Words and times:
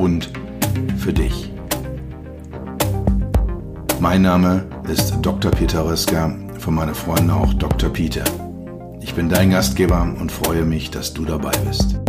und 0.00 0.30
für 0.96 1.12
dich. 1.12 1.52
Mein 4.00 4.22
Name 4.22 4.64
ist 4.90 5.18
Dr. 5.20 5.50
Peter 5.50 5.84
Röska, 5.84 6.34
von 6.58 6.74
meinen 6.74 6.94
Freunden 6.94 7.30
auch 7.30 7.52
Dr. 7.54 7.90
Peter. 7.90 8.24
Ich 9.02 9.14
bin 9.14 9.28
dein 9.28 9.50
Gastgeber 9.50 10.02
und 10.18 10.32
freue 10.32 10.64
mich, 10.64 10.90
dass 10.90 11.12
du 11.12 11.24
dabei 11.26 11.52
bist. 11.66 12.00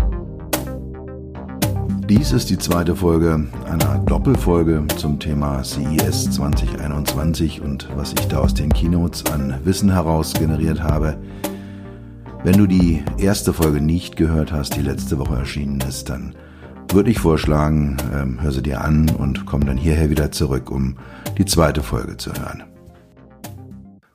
Dies 2.08 2.32
ist 2.32 2.50
die 2.50 2.58
zweite 2.58 2.96
Folge 2.96 3.48
einer 3.66 3.98
Doppelfolge 4.06 4.86
zum 4.98 5.20
Thema 5.20 5.64
CES 5.64 6.32
2021 6.32 7.62
und 7.62 7.90
was 7.96 8.14
ich 8.14 8.28
da 8.28 8.40
aus 8.40 8.54
den 8.54 8.72
Keynotes 8.72 9.26
an 9.32 9.56
Wissen 9.64 9.92
heraus 9.92 10.34
generiert 10.34 10.82
habe. 10.82 11.18
Wenn 12.44 12.58
du 12.58 12.68
die 12.68 13.04
erste 13.18 13.54
Folge 13.54 13.82
nicht 13.82 14.16
gehört 14.16 14.52
hast, 14.52 14.76
die 14.76 14.82
letzte 14.82 15.20
Woche 15.20 15.36
erschienen 15.36 15.82
ist, 15.82 16.10
dann 16.10 16.36
würde 16.94 17.10
ich 17.10 17.20
vorschlagen, 17.20 17.98
ähm, 18.14 18.42
hör 18.42 18.52
sie 18.52 18.62
dir 18.62 18.82
an 18.82 19.10
und 19.10 19.46
komm 19.46 19.66
dann 19.66 19.78
hierher 19.78 20.10
wieder 20.10 20.32
zurück, 20.32 20.70
um 20.70 20.98
die 21.38 21.46
zweite 21.46 21.84
Folge 21.84 22.18
zu 22.18 22.34
hören. 22.34 22.64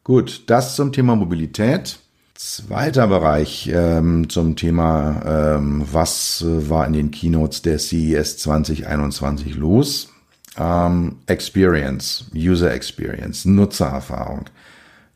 Gut, 0.05 0.45
das 0.49 0.77
zum 0.77 0.93
Thema 0.93 1.17
Mobilität. 1.17 1.99
Zweiter 2.35 3.07
Bereich 3.07 3.71
ähm, 3.73 4.29
zum 4.29 4.57
Thema, 4.57 5.57
ähm, 5.57 5.87
was 5.91 6.43
äh, 6.43 6.69
war 6.69 6.87
in 6.87 6.93
den 6.93 7.11
Keynotes 7.11 7.63
der 7.63 7.79
CES 7.79 8.37
2021 8.39 9.57
los? 9.57 10.11
Ähm, 10.59 11.17
Experience, 11.27 12.27
User 12.35 12.73
Experience, 12.73 13.47
Nutzererfahrung, 13.47 14.45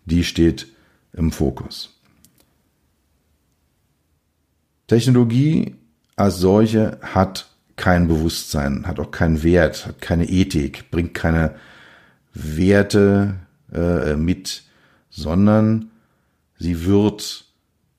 die 0.07 0.25
steht 0.25 0.67
im 1.13 1.31
Fokus. 1.31 1.91
Technologie 4.87 5.77
als 6.17 6.39
solche 6.39 6.99
hat 7.03 7.50
kein 7.81 8.09
Bewusstsein, 8.09 8.87
hat 8.87 9.01
auch 9.01 9.11
keinen 9.11 9.43
Wert, 9.43 9.87
hat 9.87 10.03
keine 10.03 10.29
Ethik, 10.29 10.91
bringt 10.91 11.15
keine 11.15 11.55
Werte 12.35 13.37
äh, 13.73 14.17
mit, 14.17 14.65
sondern 15.09 15.91
Sie 16.59 16.85
wird 16.85 17.47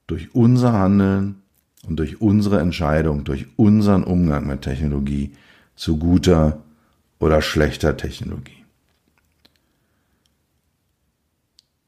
durch 0.06 0.36
unser 0.36 0.74
Handeln 0.74 1.42
und 1.88 1.98
durch 1.98 2.22
unsere 2.22 2.60
Entscheidung, 2.60 3.24
durch 3.24 3.48
unseren 3.56 4.04
Umgang 4.04 4.46
mit 4.46 4.62
Technologie 4.62 5.34
zu 5.76 5.98
guter 5.98 6.62
oder 7.18 7.42
schlechter 7.42 7.98
Technologie. 7.98 8.64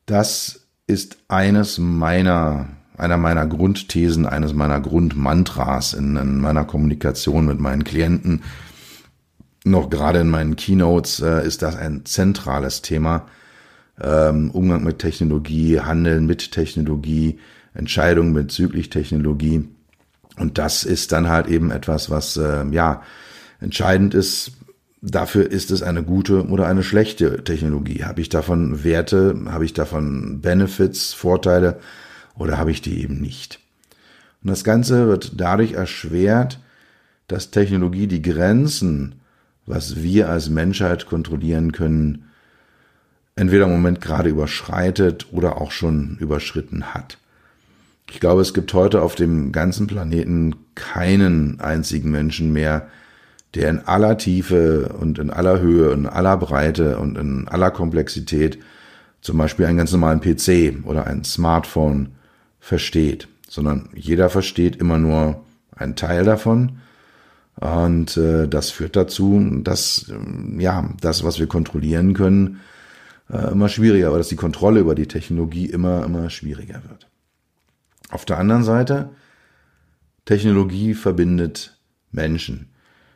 Das 0.08 0.66
ist 0.88 1.17
eines 1.27 1.77
meiner, 1.77 2.69
einer 2.97 3.17
meiner 3.17 3.45
Grundthesen, 3.45 4.25
eines 4.25 4.53
meiner 4.53 4.80
Grundmantras 4.80 5.94
in, 5.94 6.16
in 6.16 6.39
meiner 6.39 6.66
Kommunikation 6.66 7.45
mit 7.45 7.59
meinen 7.59 7.83
Klienten. 7.83 8.44
Noch 9.66 9.89
gerade 9.89 10.19
in 10.19 10.30
meinen 10.30 10.55
Keynotes 10.55 11.19
äh, 11.19 11.45
ist 11.45 11.61
das 11.61 11.75
ein 11.75 12.05
zentrales 12.05 12.81
Thema, 12.81 13.27
ähm, 14.02 14.52
Umgang 14.52 14.83
mit 14.83 14.99
Technologie, 14.99 15.80
Handeln 15.80 16.26
mit 16.26 16.52
Technologie, 16.52 17.39
Entscheidungen 17.73 18.33
bezüglich 18.33 18.89
Technologie. 18.89 19.67
Und 20.37 20.58
das 20.58 20.83
ist 20.83 21.11
dann 21.11 21.30
halt 21.30 21.48
eben 21.48 21.71
etwas, 21.71 22.10
was 22.10 22.37
äh, 22.37 22.65
ja 22.71 23.04
entscheidend 23.60 24.14
ist. 24.14 24.52
Dafür 25.02 25.49
ist 25.49 25.71
es 25.71 25.83
eine 25.83 26.04
gute 26.04 26.48
oder 26.48 26.67
eine 26.67 26.83
schlechte 26.83 27.43
Technologie. 27.43 28.04
Habe 28.04 28.21
ich 28.21 28.30
davon 28.30 28.83
Werte, 28.83 29.36
habe 29.48 29.65
ich 29.65 29.73
davon 29.73 30.42
Benefits, 30.42 31.14
Vorteile 31.14 31.80
oder 32.36 32.58
habe 32.58 32.71
ich 32.71 32.82
die 32.82 33.02
eben 33.02 33.20
nicht? 33.20 33.60
Und 34.44 34.49
das 34.49 34.64
Ganze 34.64 35.08
wird 35.08 35.33
dadurch 35.39 35.73
erschwert, 35.73 36.60
dass 37.27 37.52
Technologie 37.52 38.08
die 38.08 38.21
Grenzen, 38.21 39.16
was 39.66 40.02
wir 40.02 40.30
als 40.30 40.49
Menschheit 40.49 41.05
kontrollieren 41.05 41.72
können, 41.72 42.26
entweder 43.36 43.66
im 43.66 43.72
Moment 43.72 44.02
gerade 44.02 44.30
überschreitet 44.30 45.27
oder 45.32 45.61
auch 45.61 45.72
schon 45.72 46.17
überschritten 46.20 46.93
hat. 46.93 47.17
Ich 48.11 48.20
glaube, 48.20 48.42
es 48.42 48.54
gibt 48.54 48.73
heute 48.73 49.02
auf 49.02 49.16
dem 49.16 49.52
ganzen 49.52 49.88
Planeten 49.88 50.55
keinen 50.76 51.60
einzigen 51.60 52.11
Menschen 52.11 52.52
mehr, 52.52 52.89
der 53.55 53.70
in 53.70 53.80
aller 53.80 54.17
Tiefe 54.17 54.93
und 54.99 55.20
in 55.20 55.30
aller 55.30 55.60
Höhe, 55.60 55.92
in 55.93 56.05
aller 56.05 56.38
Breite 56.38 56.98
und 56.98 57.17
in 57.17 57.48
aller 57.48 57.72
Komplexität 57.72 58.60
zum 59.22 59.38
Beispiel 59.38 59.66
einen 59.66 59.77
ganz 59.77 59.92
normalen 59.92 60.20
PC 60.20 60.86
oder 60.86 61.08
ein 61.08 61.23
Smartphone 61.23 62.10
versteht, 62.63 63.27
sondern 63.49 63.89
jeder 63.93 64.29
versteht 64.29 64.77
immer 64.77 64.97
nur 64.97 65.43
einen 65.75 65.97
Teil 65.97 66.23
davon. 66.23 66.77
Und 67.55 68.15
äh, 68.15 68.47
das 68.47 68.71
führt 68.71 68.95
dazu, 68.95 69.45
dass 69.63 70.11
ja 70.57 70.89
das, 71.01 71.25
was 71.25 71.39
wir 71.39 71.47
kontrollieren 71.47 72.13
können, 72.13 72.61
äh, 73.29 73.51
immer 73.51 73.67
schwieriger, 73.67 74.09
oder 74.09 74.19
dass 74.19 74.29
die 74.29 74.37
Kontrolle 74.37 74.79
über 74.79 74.95
die 74.95 75.09
Technologie 75.09 75.65
immer, 75.65 76.05
immer 76.05 76.29
schwieriger 76.29 76.81
wird. 76.87 77.09
Auf 78.09 78.23
der 78.23 78.39
anderen 78.39 78.63
Seite, 78.63 79.09
Technologie 80.23 80.93
verbindet 80.93 81.77
Menschen. 82.11 82.69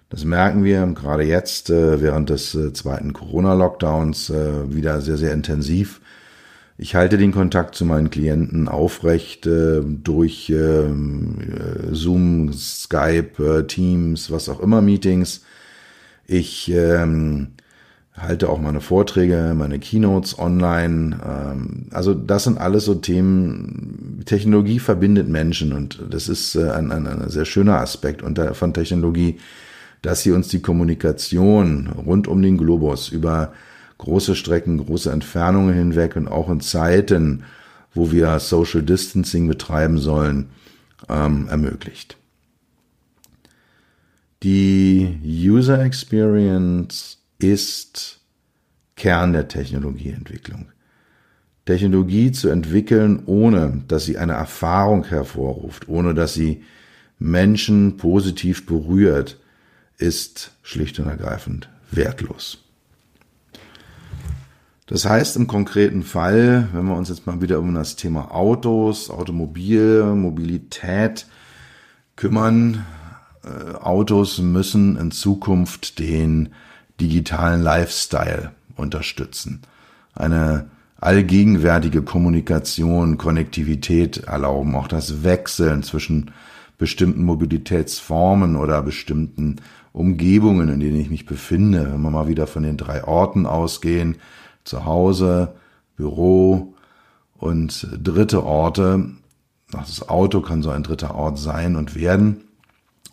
Das 0.10 0.26
merken 0.26 0.66
wir 0.66 0.86
gerade 0.88 1.24
jetzt 1.24 1.70
äh, 1.70 2.02
während 2.02 2.30
des 2.30 2.54
äh, 2.54 2.74
zweiten 2.74 3.14
Corona-Lockdowns 3.14 4.30
äh, 4.30 4.76
wieder 4.76 5.00
sehr, 5.00 5.18
sehr 5.18 5.32
intensiv. 5.32 6.02
Ich 6.80 6.94
halte 6.94 7.18
den 7.18 7.32
Kontakt 7.32 7.74
zu 7.74 7.86
meinen 7.86 8.12
Klienten 8.12 8.68
aufrecht 8.68 9.48
äh, 9.48 9.82
durch 9.84 10.50
äh, 10.52 10.84
Zoom, 11.92 12.54
Skype, 12.54 13.66
Teams, 13.68 14.30
was 14.30 14.48
auch 14.48 14.60
immer 14.60 14.82
Meetings. 14.82 15.44
Ich 16.28 16.72
ähm, 16.72 17.48
halte 18.16 18.50
auch 18.50 18.60
meine 18.60 18.82
Vorträge, 18.82 19.54
meine 19.56 19.80
Keynotes 19.80 20.38
online. 20.38 21.20
Ähm, 21.26 21.88
also 21.92 22.14
das 22.14 22.44
sind 22.44 22.60
alles 22.60 22.86
so 22.86 22.94
Themen. 22.94 24.22
Technologie 24.26 24.80
verbindet 24.80 25.28
Menschen 25.28 25.74
und 25.74 26.04
das 26.10 26.28
ist 26.28 26.56
äh, 26.56 26.70
ein, 26.70 26.92
ein, 26.92 27.08
ein 27.08 27.30
sehr 27.30 27.46
schöner 27.46 27.80
Aspekt 27.80 28.24
von 28.54 28.74
Technologie, 28.74 29.40
dass 30.04 30.22
sie 30.22 30.32
uns 30.32 30.50
die 30.50 30.62
Kommunikation 30.62 31.88
rund 32.06 32.28
um 32.28 32.42
den 32.42 32.58
Globus 32.58 33.10
über 33.10 33.54
große 33.98 34.36
Strecken, 34.36 34.78
große 34.78 35.12
Entfernungen 35.12 35.74
hinweg 35.74 36.16
und 36.16 36.28
auch 36.28 36.50
in 36.50 36.62
Zeiten, 36.62 37.44
wo 37.94 38.12
wir 38.12 38.40
Social 38.40 38.84
Distancing 38.84 39.48
betreiben 39.48 39.98
sollen, 39.98 40.50
ähm, 41.10 41.48
ermöglicht. 41.50 42.18
Die 44.44 45.20
User 45.24 45.84
Experience 45.84 47.18
ist 47.40 48.20
Kern 48.96 49.34
der 49.34 49.48
Technologieentwicklung. 49.48 50.68
Technologie 51.66 52.32
zu 52.32 52.50
entwickeln, 52.50 53.24
ohne 53.26 53.84
dass 53.88 54.06
sie 54.06 54.18
eine 54.18 54.34
Erfahrung 54.34 55.06
hervorruft, 55.06 55.90
ohne 55.90 56.14
dass 56.14 56.34
sie 56.34 56.64
Menschen 57.20 57.98
positiv 57.98 58.66
berührt, 58.66 59.38
ist 59.98 60.52
schlicht 60.62 61.00
und 61.00 61.08
ergreifend 61.08 61.70
wertlos. 61.92 62.67
Das 64.88 65.06
heißt 65.06 65.36
im 65.36 65.48
konkreten 65.48 66.02
Fall, 66.02 66.70
wenn 66.72 66.86
wir 66.86 66.96
uns 66.96 67.10
jetzt 67.10 67.28
mal 67.28 67.42
wieder 67.42 67.60
um 67.60 67.76
das 67.76 67.98
Thema 67.98 68.34
Autos, 68.34 69.10
Automobil, 69.10 70.04
Mobilität 70.16 71.28
kümmern, 72.16 72.86
äh, 73.44 73.76
Autos 73.76 74.40
müssen 74.40 74.98
in 74.98 75.12
Zukunft 75.12 76.00
den 76.00 76.50
digitalen 77.02 77.62
Lifestyle 77.62 78.52
unterstützen. 78.78 79.62
Eine 80.16 80.70
allgegenwärtige 81.02 82.02
Kommunikation, 82.02 83.18
Konnektivität 83.18 84.20
erlauben, 84.20 84.74
auch 84.76 84.88
das 84.88 85.22
Wechseln 85.22 85.84
zwischen 85.84 86.32
bestimmten 86.78 87.24
Mobilitätsformen 87.24 88.56
oder 88.56 88.82
bestimmten 88.84 89.58
Umgebungen, 89.92 90.70
in 90.70 90.80
denen 90.80 91.00
ich 91.00 91.10
mich 91.10 91.26
befinde. 91.26 91.90
Wenn 91.92 92.02
wir 92.02 92.10
mal 92.10 92.30
wieder 92.30 92.48
von 92.48 92.64
den 92.64 92.78
drei 92.78 93.04
Orten 93.04 93.46
ausgehen, 93.46 94.16
zu 94.68 94.86
Hause, 94.86 95.56
Büro 95.96 96.74
und 97.38 97.88
dritte 98.02 98.44
Orte, 98.44 99.12
das 99.72 100.08
Auto 100.08 100.42
kann 100.42 100.64
so 100.64 100.70
ein 100.70 100.84
dritter 100.84 101.16
Ort 101.16 101.38
sein 101.38 101.76
und 101.76 101.96
werden, 101.96 102.46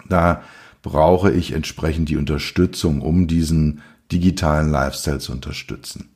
da 0.09 0.43
brauche 0.83 1.33
ich 1.33 1.53
entsprechend 1.53 2.09
die 2.09 2.17
Unterstützung, 2.17 3.01
um 3.01 3.27
diesen 3.27 3.81
digitalen 4.13 4.71
Lifestyle 4.71 5.19
zu 5.19 5.33
unterstützen. 5.33 6.11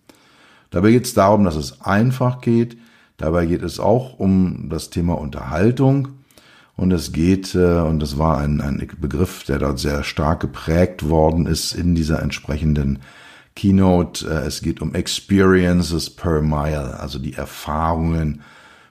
Dabei 0.70 0.90
geht 0.90 1.06
es 1.06 1.14
darum, 1.14 1.44
dass 1.44 1.56
es 1.56 1.81
einfach 1.81 2.40
geht. 2.40 2.76
Dabei 3.17 3.46
geht 3.46 3.62
es 3.62 3.81
auch 3.81 4.19
um 4.19 4.69
das 4.69 4.90
Thema 4.90 5.14
Unterhaltung. 5.14 6.08
Und 6.76 6.93
es 6.93 7.12
geht, 7.12 7.55
äh, 7.55 7.81
und 7.81 8.00
das 8.00 8.19
war 8.19 8.38
ein, 8.38 8.61
ein 8.61 8.87
Begriff, 9.00 9.43
der 9.44 9.58
dort 9.58 9.81
sehr 9.81 10.05
stark 10.05 10.40
geprägt 10.40 11.08
worden 11.08 11.46
ist 11.46 11.75
in 11.75 11.94
dieser 11.94 12.23
entsprechenden 12.23 13.00
Keynote. 13.59 14.25
Äh, 14.25 14.47
es 14.47 14.63
geht 14.63 14.81
um 14.81 14.95
Experiences 14.95 16.11
per 16.11 16.41
Mile, 16.41 16.99
also 17.01 17.19
die 17.19 17.35
Erfahrungen 17.35 18.43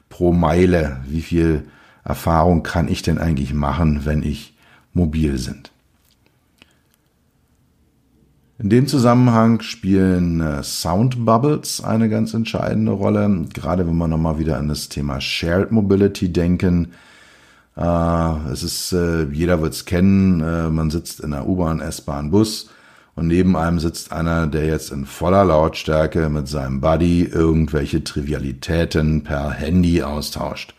pro 0.09 0.33
Meile. 0.33 0.99
Wie 1.07 1.21
viel 1.21 1.63
Erfahrung 2.03 2.63
kann 2.63 2.89
ich 2.89 3.01
denn 3.01 3.17
eigentlich 3.17 3.53
machen, 3.53 4.01
wenn 4.03 4.23
ich 4.23 4.55
mobil 4.93 5.37
sind? 5.37 5.71
In 8.59 8.69
dem 8.69 8.87
Zusammenhang 8.87 9.61
spielen 9.61 10.41
äh, 10.41 10.63
Sound 10.63 11.23
Bubbles 11.23 11.81
eine 11.81 12.09
ganz 12.09 12.33
entscheidende 12.33 12.91
Rolle, 12.91 13.45
gerade 13.53 13.87
wenn 13.87 13.97
wir 13.97 14.07
nochmal 14.07 14.39
wieder 14.39 14.57
an 14.57 14.67
das 14.67 14.89
Thema 14.89 15.21
Shared 15.21 15.71
Mobility 15.71 16.33
denken. 16.33 16.93
Äh, 17.77 18.51
es 18.51 18.63
ist, 18.63 18.91
jeder 18.91 19.61
wird 19.61 19.73
es 19.73 19.85
kennen, 19.85 20.39
man 20.73 20.89
sitzt 20.89 21.21
in 21.21 21.31
der 21.31 21.47
U-Bahn, 21.47 21.79
S-Bahn, 21.79 22.31
Bus 22.31 22.69
und 23.17 23.27
neben 23.27 23.57
einem 23.57 23.79
sitzt 23.79 24.13
einer, 24.13 24.47
der 24.47 24.65
jetzt 24.67 24.91
in 24.91 25.05
voller 25.05 25.43
Lautstärke 25.43 26.29
mit 26.29 26.47
seinem 26.47 26.79
Buddy 26.79 27.23
irgendwelche 27.23 28.03
Trivialitäten 28.03 29.23
per 29.23 29.51
Handy 29.51 30.03
austauscht. 30.03 30.75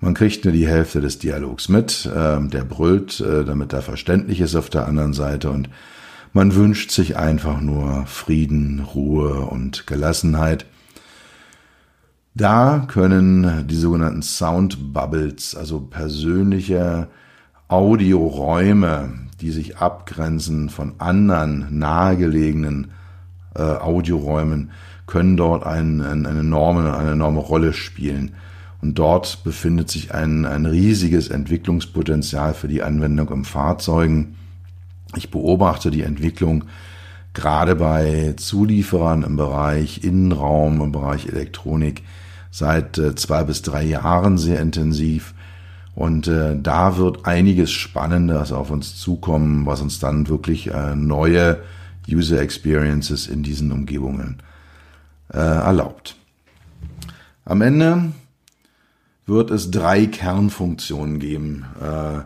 Man 0.00 0.14
kriegt 0.14 0.44
nur 0.44 0.52
die 0.52 0.66
Hälfte 0.66 1.00
des 1.00 1.20
Dialogs 1.20 1.68
mit, 1.68 2.06
der 2.06 2.64
brüllt, 2.64 3.20
damit 3.20 3.72
er 3.72 3.82
verständlich 3.82 4.40
ist 4.40 4.56
auf 4.56 4.70
der 4.70 4.88
anderen 4.88 5.12
Seite 5.12 5.50
und 5.50 5.68
man 6.32 6.54
wünscht 6.54 6.90
sich 6.90 7.18
einfach 7.18 7.60
nur 7.60 8.06
Frieden, 8.06 8.80
Ruhe 8.80 9.42
und 9.42 9.86
Gelassenheit. 9.86 10.64
Da 12.34 12.86
können 12.88 13.68
die 13.68 13.76
sogenannten 13.76 14.22
Sound 14.22 14.94
Bubbles, 14.94 15.54
also 15.54 15.80
persönliche 15.80 17.08
Audioräume, 17.68 19.10
die 19.42 19.50
sich 19.50 19.78
abgrenzen 19.78 20.70
von 20.70 20.94
anderen 20.98 21.66
nahegelegenen 21.78 22.92
äh, 23.56 23.62
Audioräumen, 23.62 24.70
können 25.06 25.36
dort 25.36 25.66
ein, 25.66 26.00
ein, 26.00 26.26
eine, 26.26 26.40
enorme, 26.40 26.96
eine 26.96 27.10
enorme 27.10 27.40
Rolle 27.40 27.72
spielen. 27.72 28.36
Und 28.80 28.98
dort 28.98 29.44
befindet 29.44 29.90
sich 29.90 30.14
ein, 30.14 30.46
ein 30.46 30.64
riesiges 30.64 31.28
Entwicklungspotenzial 31.28 32.54
für 32.54 32.68
die 32.68 32.82
Anwendung 32.82 33.28
im 33.30 33.44
Fahrzeugen. 33.44 34.36
Ich 35.16 35.30
beobachte 35.30 35.90
die 35.90 36.02
Entwicklung 36.02 36.64
gerade 37.34 37.74
bei 37.74 38.34
Zulieferern 38.36 39.24
im 39.24 39.36
Bereich 39.36 40.04
Innenraum, 40.04 40.80
im 40.80 40.92
Bereich 40.92 41.26
Elektronik, 41.26 42.02
seit 42.50 42.96
äh, 42.98 43.14
zwei 43.16 43.42
bis 43.42 43.62
drei 43.62 43.82
Jahren 43.82 44.38
sehr 44.38 44.60
intensiv. 44.60 45.34
Und 45.94 46.26
äh, 46.26 46.56
da 46.60 46.96
wird 46.96 47.26
einiges 47.26 47.70
Spannendes 47.70 48.52
auf 48.52 48.70
uns 48.70 48.98
zukommen, 48.98 49.66
was 49.66 49.82
uns 49.82 49.98
dann 49.98 50.28
wirklich 50.28 50.68
äh, 50.68 50.94
neue 50.96 51.62
User 52.08 52.40
Experiences 52.40 53.26
in 53.26 53.42
diesen 53.42 53.72
Umgebungen 53.72 54.38
äh, 55.32 55.38
erlaubt. 55.38 56.16
Am 57.44 57.60
Ende 57.60 58.12
wird 59.26 59.50
es 59.50 59.70
drei 59.70 60.06
Kernfunktionen 60.06 61.18
geben. 61.18 61.64
Äh, 61.80 62.22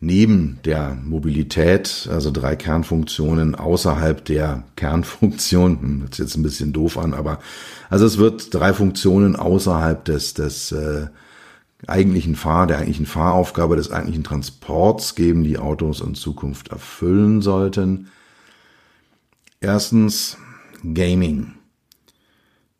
neben 0.00 0.58
der 0.64 0.96
Mobilität, 1.04 2.08
also 2.10 2.32
drei 2.32 2.56
Kernfunktionen 2.56 3.54
außerhalb 3.54 4.24
der 4.24 4.64
Kernfunktion, 4.74 5.80
hm, 5.80 6.00
hört 6.02 6.18
jetzt 6.18 6.36
ein 6.36 6.42
bisschen 6.42 6.72
doof 6.72 6.98
an, 6.98 7.14
aber 7.14 7.38
also 7.88 8.04
es 8.04 8.18
wird 8.18 8.52
drei 8.52 8.72
Funktionen 8.72 9.36
außerhalb 9.36 10.04
des, 10.04 10.34
des 10.34 10.72
äh, 10.72 11.06
eigentlichen 11.86 12.36
Fahr, 12.36 12.66
der 12.66 12.78
eigentlichen 12.78 13.06
Fahraufgabe 13.06 13.76
des 13.76 13.90
eigentlichen 13.90 14.24
Transports 14.24 15.14
geben, 15.14 15.44
die 15.44 15.58
Autos 15.58 16.00
in 16.00 16.14
Zukunft 16.14 16.68
erfüllen 16.68 17.42
sollten. 17.42 18.08
Erstens 19.60 20.36
Gaming. 20.82 21.54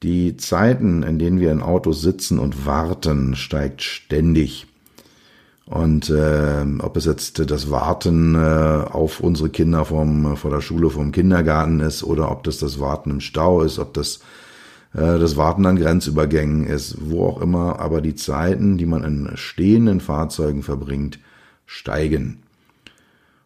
Die 0.02 0.37
Zeiten, 0.37 1.04
in 1.04 1.19
denen 1.19 1.38
wir 1.38 1.52
in 1.52 1.62
Autos 1.62 2.02
sitzen 2.02 2.38
und 2.38 2.66
warten, 2.66 3.37
steigt 3.37 3.82
ständig. 3.82 4.66
Und 5.64 6.10
äh, 6.10 6.64
ob 6.81 6.96
es 6.96 7.05
jetzt 7.05 7.38
das 7.50 7.70
Warten 7.70 8.34
äh, 8.34 8.38
auf 8.38 9.20
unsere 9.20 9.48
Kinder 9.48 9.84
vom, 9.84 10.37
vor 10.37 10.50
der 10.50 10.60
Schule, 10.60 10.90
vom 10.90 11.12
Kindergarten 11.12 11.81
ist 11.81 12.02
oder 12.02 12.31
ob 12.32 12.43
das 12.43 12.58
das 12.58 12.81
Warten 12.81 13.10
im 13.10 13.20
Stau 13.20 13.62
ist, 13.62 13.78
ob 13.78 13.94
das 13.94 14.20
das 14.93 15.37
Warten 15.37 15.65
an 15.65 15.77
Grenzübergängen 15.77 16.67
ist, 16.67 16.97
wo 17.00 17.25
auch 17.27 17.41
immer, 17.41 17.81
aber 17.81 18.03
die 18.03 18.15
Zeiten, 18.15 18.77
die 18.77 18.85
man 18.85 19.05
in 19.05 19.31
stehenden 19.37 20.00
Fahrzeugen 20.00 20.62
verbringt, 20.62 21.19
steigen. 21.65 22.43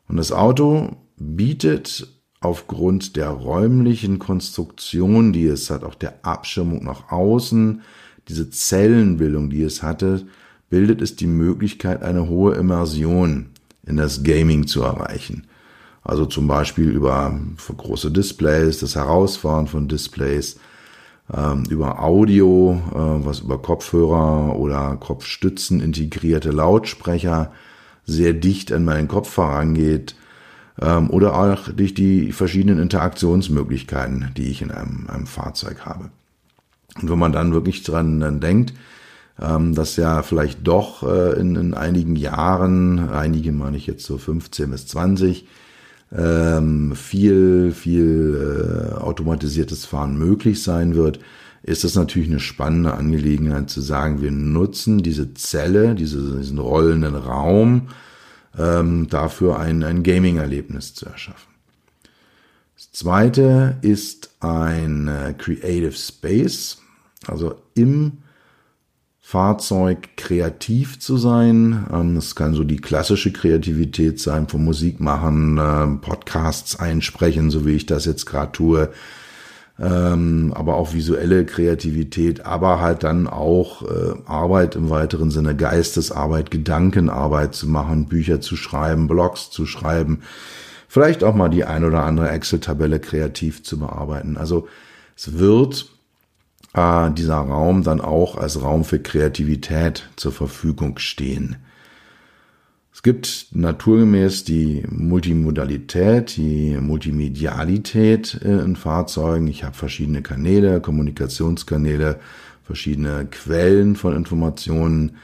Und 0.09 0.17
das 0.17 0.33
Auto 0.33 0.97
bietet 1.17 2.09
aufgrund 2.41 3.17
der 3.17 3.29
räumlichen 3.31 4.19
Konstruktion, 4.19 5.33
die 5.33 5.47
es 5.47 5.71
hat, 5.71 5.85
auch 5.85 5.95
der 5.95 6.25
Abschirmung 6.25 6.85
nach 6.85 7.11
außen, 7.11 7.83
diese 8.29 8.51
Zellenbildung, 8.51 9.51
die 9.51 9.63
es 9.63 9.83
hatte, 9.83 10.27
bildet 10.69 11.01
es 11.01 11.15
die 11.17 11.29
Möglichkeit, 11.29 12.03
eine 12.03 12.29
hohe 12.29 12.55
Immersion 12.55 13.51
in 13.85 13.97
das 13.97 14.25
Gaming 14.25 14.67
zu 14.67 14.83
erreichen. 14.83 15.47
Also 16.03 16.27
zum 16.27 16.47
Beispiel 16.47 16.89
über 16.91 17.39
große 17.77 18.11
Displays, 18.11 18.81
das 18.81 18.97
Herausfahren 18.97 19.69
von 19.69 19.89
Displays, 19.89 20.59
ähm, 21.34 21.64
über 21.69 22.02
Audio, 22.02 22.81
äh, 22.90 23.26
was 23.26 23.40
über 23.40 23.58
Kopfhörer 23.58 24.56
oder 24.56 24.96
Kopfstützen 24.96 25.81
integrierte 25.81 26.50
Lautsprecher 26.50 27.52
sehr 28.05 28.32
dicht 28.32 28.73
an 28.73 28.84
meinen 28.84 29.08
Kopf 29.08 29.37
herangeht, 29.37 30.14
ähm, 30.81 31.11
oder 31.11 31.38
auch 31.38 31.69
durch 31.69 31.94
die 31.94 32.32
verschiedenen 32.32 32.78
Interaktionsmöglichkeiten, 32.78 34.31
die 34.37 34.50
ich 34.50 34.62
in 34.62 34.70
einem, 34.70 35.06
einem 35.08 35.26
Fahrzeug 35.26 35.87
habe. 35.87 36.11
Und 37.00 37.11
wenn 37.11 37.19
man 37.19 37.32
dann 37.32 37.52
wirklich 37.52 37.82
dran 37.82 38.40
denkt, 38.40 38.73
ähm, 39.40 39.75
dass 39.75 39.96
ja 39.96 40.23
vielleicht 40.23 40.67
doch 40.67 41.02
äh, 41.02 41.38
in, 41.38 41.56
in 41.56 41.75
einigen 41.75 42.17
Jahren, 42.17 43.11
einige 43.11 43.52
meine 43.52 43.76
ich 43.76 43.87
jetzt 43.87 44.05
so 44.05 44.17
15 44.19 44.70
bis 44.70 44.87
20, 44.87 45.47
ähm, 46.15 46.95
viel, 46.95 47.73
viel 47.73 48.93
äh, 48.93 48.95
automatisiertes 48.95 49.85
Fahren 49.85 50.17
möglich 50.19 50.63
sein 50.63 50.95
wird, 50.95 51.21
ist 51.63 51.83
das 51.83 51.97
natürlich 51.97 52.29
eine 52.29 52.41
spannende 52.41 52.95
Angelegenheit 52.95 53.71
zu 53.71 53.81
sagen, 53.81 54.23
wir 54.23 54.31
nutzen 54.31 55.03
diese 55.03 55.35
Zelle, 55.35 55.95
diese, 55.95 56.39
diesen 56.39 56.59
rollenden 56.59 57.17
Raum, 57.17 57.89
ähm, 58.57 59.09
dafür 59.09 59.59
ein, 59.59 59.83
ein 59.83 60.03
Gaming-Erlebnis 60.03 60.95
zu 60.95 61.07
erschaffen. 61.07 61.53
Das 62.77 62.93
zweite 62.93 63.79
ist 63.83 64.31
ein 64.41 65.09
äh, 65.09 65.35
Creative 65.37 65.93
Space, 65.93 66.79
also 67.27 67.57
im 67.75 68.19
Fahrzeug 69.28 70.11
kreativ 70.16 71.00
zu 71.00 71.16
sein. 71.16 71.85
Es 72.16 72.30
ähm, 72.30 72.35
kann 72.37 72.54
so 72.54 72.62
die 72.62 72.76
klassische 72.76 73.33
Kreativität 73.33 74.21
sein, 74.21 74.47
vom 74.47 74.64
Musik 74.64 75.00
machen, 75.00 75.59
ähm, 75.61 76.00
Podcasts 76.00 76.78
einsprechen, 76.78 77.50
so 77.50 77.66
wie 77.66 77.73
ich 77.73 77.87
das 77.87 78.04
jetzt 78.04 78.26
gerade 78.26 78.52
tue. 78.52 78.90
Ähm, 79.80 80.52
aber 80.54 80.76
auch 80.76 80.95
visuelle 80.95 81.45
Kreativität, 81.45 82.47
aber 82.47 82.80
halt 82.80 83.02
dann 83.02 83.26
auch 83.26 83.83
äh, 83.83 84.14
Arbeit 84.26 84.76
im 84.76 84.90
weiteren 84.90 85.33
Sinne, 85.33 85.56
Geistesarbeit, 85.56 86.52
Gedankenarbeit 86.52 87.52
zu 87.52 87.66
machen, 87.66 88.06
Bücher 88.06 88.40
zu 88.40 88.54
schreiben, 88.54 89.09
Blogs 89.09 89.50
zu 89.50 89.66
schreiben, 89.66 90.21
vielleicht 90.87 91.25
auch 91.25 91.35
mal 91.35 91.49
die 91.49 91.64
ein 91.64 91.83
oder 91.83 92.04
andere 92.04 92.28
Excel-Tabelle 92.28 93.00
kreativ 93.00 93.64
zu 93.64 93.80
bearbeiten. 93.80 94.37
Also 94.37 94.68
es 95.16 95.37
wird 95.37 95.96
äh, 96.76 97.11
dieser 97.11 97.38
Raum 97.38 97.83
dann 97.83 98.00
auch 98.00 98.37
als 98.37 98.62
Raum 98.62 98.85
für 98.85 99.00
Kreativität 99.00 100.09
zur 100.16 100.33
Verfügung 100.33 100.99
stehen. 100.99 101.56
Es 102.92 103.02
gibt 103.02 103.49
naturgemäß 103.52 104.45
die 104.45 104.85
Multimodalität, 104.88 106.37
die 106.37 106.76
Multimedialität 106.80 108.40
äh, 108.42 108.61
in 108.61 108.76
Fahrzeugen. 108.76 109.49
Ich 109.49 109.64
habe 109.64 109.75
verschiedene 109.75 110.23
Kanäle, 110.23 110.80
Kommunikationskanäle, 110.80 112.21
verschiedene 112.64 113.26
Quellen 113.26 113.97
von 113.97 114.14
Informationen. 114.14 115.16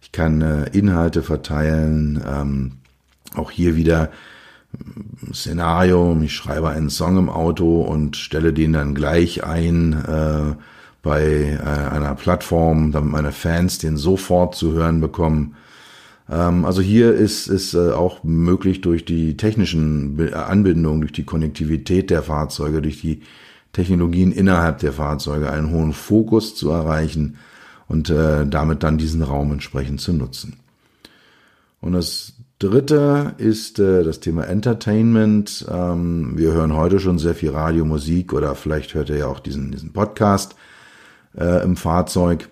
Ich 0.00 0.12
kann 0.12 0.40
äh, 0.40 0.68
Inhalte 0.76 1.22
verteilen. 1.22 2.22
Ähm, 2.26 2.72
auch 3.34 3.50
hier 3.50 3.76
wieder 3.76 4.10
Szenario. 5.32 6.20
Ich 6.22 6.34
schreibe 6.34 6.70
einen 6.70 6.90
Song 6.90 7.18
im 7.18 7.28
Auto 7.28 7.82
und 7.82 8.16
stelle 8.16 8.52
den 8.52 8.72
dann 8.72 8.94
gleich 8.94 9.44
ein 9.44 9.92
äh, 9.92 10.54
bei 11.02 11.58
äh, 11.60 11.90
einer 11.90 12.14
Plattform, 12.14 12.92
damit 12.92 13.10
meine 13.10 13.32
Fans 13.32 13.78
den 13.78 13.96
sofort 13.96 14.54
zu 14.54 14.72
hören 14.72 15.00
bekommen. 15.00 15.56
Ähm, 16.30 16.64
also 16.64 16.80
hier 16.80 17.12
ist 17.12 17.48
es 17.48 17.74
äh, 17.74 17.90
auch 17.90 18.22
möglich 18.22 18.80
durch 18.80 19.04
die 19.04 19.36
technischen 19.36 20.32
Anbindungen, 20.32 21.00
durch 21.00 21.12
die 21.12 21.24
Konnektivität 21.24 22.10
der 22.10 22.22
Fahrzeuge, 22.22 22.80
durch 22.80 23.00
die 23.00 23.22
Technologien 23.72 24.32
innerhalb 24.32 24.78
der 24.78 24.92
Fahrzeuge 24.92 25.50
einen 25.50 25.70
hohen 25.70 25.92
Fokus 25.92 26.54
zu 26.54 26.70
erreichen 26.70 27.36
und 27.88 28.10
äh, 28.10 28.46
damit 28.46 28.82
dann 28.82 28.98
diesen 28.98 29.22
Raum 29.22 29.52
entsprechend 29.52 30.00
zu 30.00 30.12
nutzen. 30.12 30.56
Und 31.80 31.92
das 31.92 32.34
dritte 32.60 33.34
ist 33.38 33.80
äh, 33.80 34.04
das 34.04 34.20
Thema 34.20 34.44
Entertainment. 34.44 35.66
Ähm, 35.68 36.38
wir 36.38 36.52
hören 36.52 36.74
heute 36.74 37.00
schon 37.00 37.18
sehr 37.18 37.34
viel 37.34 37.50
Radio, 37.50 37.84
Musik 37.84 38.32
oder 38.32 38.54
vielleicht 38.54 38.94
hört 38.94 39.10
ihr 39.10 39.16
ja 39.16 39.26
auch 39.26 39.40
diesen, 39.40 39.72
diesen 39.72 39.92
Podcast 39.92 40.54
äh, 41.36 41.62
im 41.62 41.76
Fahrzeug. 41.76 42.48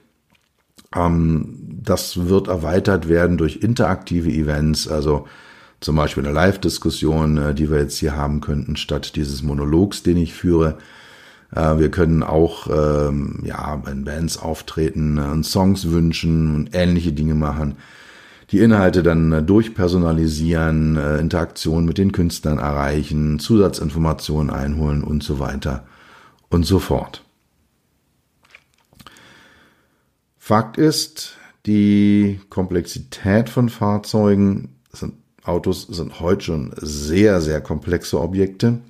Ähm, 0.94 1.58
das 1.82 2.28
wird 2.28 2.48
erweitert 2.48 3.08
werden 3.08 3.38
durch 3.38 3.56
interaktive 3.62 4.30
Events, 4.30 4.88
also 4.88 5.26
zum 5.80 5.96
Beispiel 5.96 6.24
eine 6.24 6.34
Live-Diskussion, 6.34 7.38
äh, 7.38 7.54
die 7.54 7.70
wir 7.70 7.78
jetzt 7.78 7.98
hier 7.98 8.16
haben 8.16 8.40
könnten, 8.40 8.76
statt 8.76 9.16
dieses 9.16 9.42
Monologs, 9.42 10.02
den 10.02 10.16
ich 10.16 10.34
führe. 10.34 10.78
Äh, 11.54 11.78
wir 11.78 11.90
können 11.90 12.22
auch 12.22 12.68
ähm, 12.70 13.40
ja, 13.44 13.82
in 13.90 14.04
Bands 14.04 14.38
auftreten 14.38 15.18
äh, 15.18 15.22
und 15.22 15.44
Songs 15.44 15.90
wünschen 15.90 16.54
und 16.54 16.74
ähnliche 16.74 17.12
Dinge 17.12 17.34
machen. 17.34 17.76
Die 18.50 18.58
Inhalte 18.58 19.02
dann 19.02 19.32
äh, 19.32 19.42
durchpersonalisieren, 19.42 20.96
äh, 20.96 21.18
Interaktion 21.18 21.84
mit 21.84 21.98
den 21.98 22.12
Künstlern 22.12 22.58
erreichen, 22.58 23.38
Zusatzinformationen 23.38 24.50
einholen 24.50 25.02
und 25.02 25.22
so 25.22 25.38
weiter 25.38 25.84
und 26.50 26.66
so 26.66 26.78
fort. 26.78 27.24
Fakt 30.50 30.78
ist, 30.78 31.36
die 31.64 32.40
Komplexität 32.50 33.48
von 33.48 33.68
Fahrzeugen 33.68 34.70
sind, 34.90 35.14
Autos 35.44 35.82
sind 35.82 36.18
heute 36.18 36.44
schon 36.44 36.72
sehr, 36.76 37.40
sehr 37.40 37.60
komplexe 37.60 38.20
Objekte, 38.20 38.80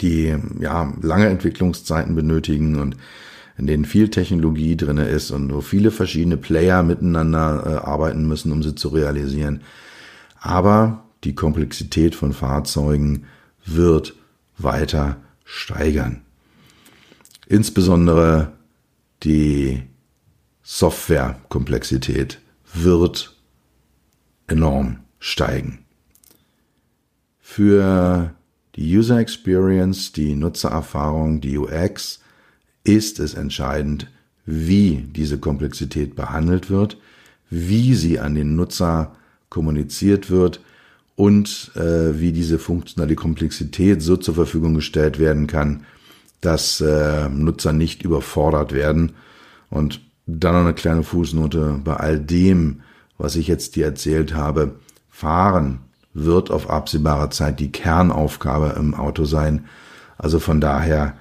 die 0.00 0.32
ja 0.60 0.94
lange 1.02 1.26
Entwicklungszeiten 1.26 2.14
benötigen 2.14 2.78
und 2.78 2.96
in 3.58 3.66
denen 3.66 3.84
viel 3.84 4.10
Technologie 4.10 4.76
drinne 4.76 5.08
ist 5.08 5.32
und 5.32 5.52
wo 5.52 5.60
viele 5.60 5.90
verschiedene 5.90 6.36
Player 6.36 6.84
miteinander 6.84 7.64
äh, 7.66 7.84
arbeiten 7.84 8.28
müssen, 8.28 8.52
um 8.52 8.62
sie 8.62 8.76
zu 8.76 8.90
realisieren. 8.90 9.62
Aber 10.38 11.02
die 11.24 11.34
Komplexität 11.34 12.14
von 12.14 12.32
Fahrzeugen 12.32 13.24
wird 13.64 14.14
weiter 14.56 15.16
steigern. 15.44 16.22
Insbesondere 17.48 18.52
die 19.24 19.82
Softwarekomplexität 20.68 22.40
wird 22.74 23.36
enorm 24.48 24.98
steigen. 25.20 25.84
Für 27.38 28.34
die 28.74 28.96
User 28.98 29.20
Experience, 29.20 30.10
die 30.10 30.34
Nutzererfahrung, 30.34 31.40
die 31.40 31.56
UX 31.56 32.18
ist 32.82 33.20
es 33.20 33.34
entscheidend, 33.34 34.10
wie 34.44 35.06
diese 35.08 35.38
Komplexität 35.38 36.16
behandelt 36.16 36.68
wird, 36.68 36.98
wie 37.48 37.94
sie 37.94 38.18
an 38.18 38.34
den 38.34 38.56
Nutzer 38.56 39.14
kommuniziert 39.48 40.30
wird 40.30 40.60
und 41.14 41.70
äh, 41.76 42.18
wie 42.18 42.32
diese 42.32 42.58
funktionale 42.58 43.14
Komplexität 43.14 44.02
so 44.02 44.16
zur 44.16 44.34
Verfügung 44.34 44.74
gestellt 44.74 45.20
werden 45.20 45.46
kann, 45.46 45.86
dass 46.40 46.80
äh, 46.80 47.28
Nutzer 47.28 47.72
nicht 47.72 48.02
überfordert 48.02 48.72
werden. 48.72 49.12
Und 49.70 50.00
dann 50.26 50.54
noch 50.54 50.60
eine 50.60 50.74
kleine 50.74 51.02
Fußnote. 51.02 51.80
Bei 51.84 51.96
all 51.96 52.18
dem, 52.18 52.82
was 53.16 53.36
ich 53.36 53.46
jetzt 53.46 53.76
dir 53.76 53.86
erzählt 53.86 54.34
habe, 54.34 54.76
fahren 55.08 55.80
wird 56.12 56.50
auf 56.50 56.70
absehbare 56.70 57.30
Zeit 57.30 57.60
die 57.60 57.70
Kernaufgabe 57.70 58.74
im 58.78 58.94
Auto 58.94 59.24
sein. 59.24 59.66
Also 60.18 60.38
von 60.38 60.60
daher 60.60 61.14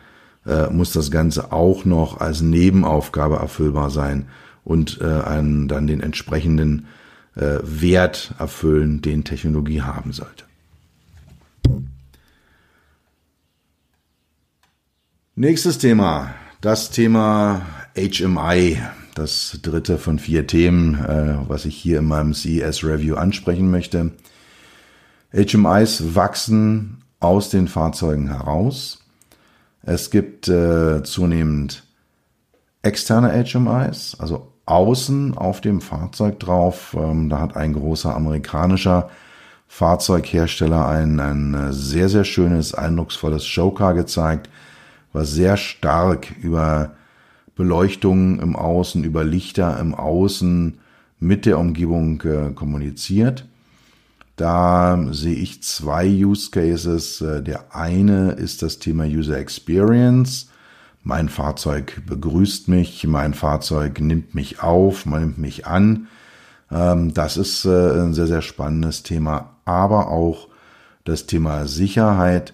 äh, 0.45 0.67
muss 0.69 0.91
das 0.91 1.12
Ganze 1.12 1.51
auch 1.51 1.85
noch 1.85 2.19
als 2.19 2.41
Nebenaufgabe 2.41 3.35
erfüllbar 3.35 3.89
sein 3.89 4.27
und 4.63 5.00
äh, 5.01 5.05
einen, 5.05 5.67
dann 5.67 5.88
den 5.88 6.01
entsprechenden 6.01 6.88
äh, 7.35 7.59
Wert 7.62 8.33
erfüllen, 8.39 9.01
den 9.01 9.24
Technologie 9.24 9.81
haben 9.81 10.13
sollte. 10.13 10.45
Nächstes 15.35 15.77
Thema, 15.77 16.33
das 16.62 16.91
Thema 16.91 17.62
HMI, 17.96 18.78
das 19.14 19.60
dritte 19.62 19.98
von 19.98 20.20
vier 20.20 20.48
Themen, 20.48 20.96
äh, 20.96 21.38
was 21.48 21.66
ich 21.66 21.78
hier 21.78 22.00
in 22.00 22.06
meinem 22.06 22.34
CES 22.34 22.84
Review 22.84 23.16
ansprechen 23.16 23.72
möchte. 23.72 24.12
HMIs 25.34 26.16
wachsen 26.16 27.04
aus 27.20 27.50
den 27.50 27.68
Fahrzeugen 27.68 28.28
heraus. 28.28 29.00
Es 29.82 30.10
gibt 30.10 30.48
äh, 30.50 31.04
zunehmend 31.04 31.84
externe 32.82 33.32
HMIs, 33.44 34.18
also 34.20 34.52
außen 34.66 35.38
auf 35.38 35.62
dem 35.62 35.80
Fahrzeug 35.80 36.40
drauf. 36.40 36.96
Ähm, 37.00 37.30
da 37.30 37.40
hat 37.40 37.56
ein 37.56 37.74
großer 37.74 38.14
amerikanischer 38.14 39.10
Fahrzeughersteller 39.68 40.88
ein, 40.88 41.20
ein 41.20 41.54
äh, 41.54 41.74
sehr, 41.74 42.10
sehr 42.10 42.25
schönes, 42.25 42.74
eindrucksvolles 42.74 43.46
Showcar 43.46 43.94
gezeigt, 43.94 44.50
was 45.14 45.32
sehr 45.32 45.56
stark 45.56 46.36
über 46.42 46.92
Beleuchtung 47.55 48.39
im 48.39 48.55
Außen, 48.55 49.03
über 49.03 49.24
Lichter 49.24 49.79
im 49.79 49.95
Außen 49.95 50.77
mit 51.19 51.45
der 51.45 51.59
Umgebung 51.59 52.21
äh, 52.21 52.51
kommuniziert. 52.53 53.47
Da 54.35 55.01
sehe 55.12 55.35
ich 55.35 55.63
zwei 55.63 56.05
Use 56.07 56.51
Cases. 56.51 57.21
Äh, 57.21 57.41
der 57.41 57.74
eine 57.75 58.31
ist 58.31 58.62
das 58.62 58.79
Thema 58.79 59.05
User 59.05 59.38
Experience. 59.38 60.50
Mein 61.03 61.29
Fahrzeug 61.29 62.01
begrüßt 62.07 62.67
mich, 62.67 63.05
mein 63.05 63.33
Fahrzeug 63.33 64.01
nimmt 64.01 64.33
mich 64.33 64.62
auf, 64.62 65.05
man 65.05 65.21
nimmt 65.21 65.38
mich 65.38 65.67
an. 65.67 66.07
Ähm, 66.71 67.13
das 67.13 67.38
ist 67.38 67.63
äh, 67.65 68.01
ein 68.01 68.13
sehr, 68.13 68.27
sehr 68.27 68.41
spannendes 68.41 69.03
Thema. 69.03 69.55
Aber 69.63 70.09
auch 70.09 70.50
das 71.05 71.27
Thema 71.27 71.67
Sicherheit 71.67 72.53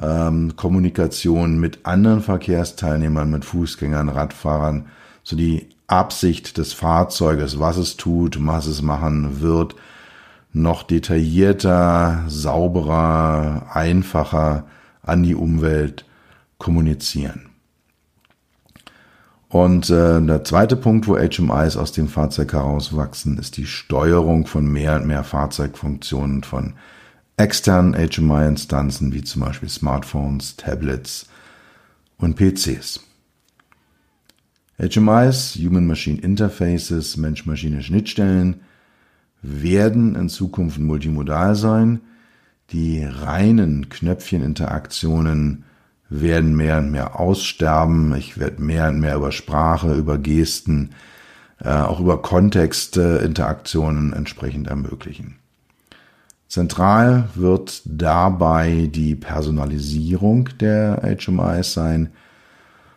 ähm, 0.00 0.56
Kommunikation 0.56 1.58
mit 1.58 1.84
anderen 1.84 2.22
Verkehrsteilnehmern, 2.22 3.30
mit 3.30 3.44
Fußgängern, 3.44 4.08
Radfahrern, 4.08 4.86
so 5.22 5.36
die 5.36 5.68
Absicht 5.86 6.56
des 6.56 6.72
Fahrzeuges, 6.72 7.58
was 7.58 7.76
es 7.76 7.96
tut, 7.96 8.38
was 8.46 8.66
es 8.66 8.80
machen 8.80 9.40
wird, 9.40 9.74
noch 10.52 10.82
detaillierter, 10.82 12.24
sauberer, 12.28 13.66
einfacher 13.72 14.64
an 15.02 15.22
die 15.22 15.34
Umwelt 15.34 16.04
kommunizieren. 16.58 17.50
Und 19.48 19.90
äh, 19.90 20.22
der 20.22 20.44
zweite 20.44 20.76
Punkt, 20.76 21.08
wo 21.08 21.16
HMIs 21.16 21.76
aus 21.76 21.90
dem 21.90 22.06
Fahrzeug 22.06 22.52
herauswachsen, 22.52 23.36
ist 23.36 23.56
die 23.56 23.66
Steuerung 23.66 24.46
von 24.46 24.64
mehr 24.64 24.94
und 24.94 25.08
mehr 25.08 25.24
Fahrzeugfunktionen 25.24 26.44
von 26.44 26.74
externen 27.40 27.94
HMI-Instanzen 27.94 29.12
wie 29.12 29.24
zum 29.24 29.42
Beispiel 29.42 29.68
Smartphones, 29.68 30.56
Tablets 30.56 31.26
und 32.18 32.36
PCs. 32.36 33.00
HMIs, 34.78 35.56
Human-Machine 35.56 36.20
Interfaces, 36.20 37.16
Mensch-Maschine-Schnittstellen, 37.16 38.60
werden 39.42 40.14
in 40.16 40.28
Zukunft 40.28 40.78
multimodal 40.78 41.54
sein. 41.54 42.00
Die 42.72 43.02
reinen 43.02 43.88
Knöpfcheninteraktionen 43.88 45.64
werden 46.10 46.54
mehr 46.54 46.78
und 46.78 46.90
mehr 46.90 47.18
aussterben. 47.18 48.14
Ich 48.16 48.38
werde 48.38 48.62
mehr 48.62 48.88
und 48.88 49.00
mehr 49.00 49.16
über 49.16 49.32
Sprache, 49.32 49.94
über 49.94 50.18
Gesten, 50.18 50.90
äh, 51.58 51.70
auch 51.70 52.00
über 52.00 52.20
Kontextinteraktionen 52.20 54.12
entsprechend 54.12 54.68
ermöglichen. 54.68 55.39
Zentral 56.50 57.28
wird 57.36 57.80
dabei 57.84 58.88
die 58.92 59.14
Personalisierung 59.14 60.48
der 60.58 61.00
HMIs 61.00 61.72
sein. 61.74 62.10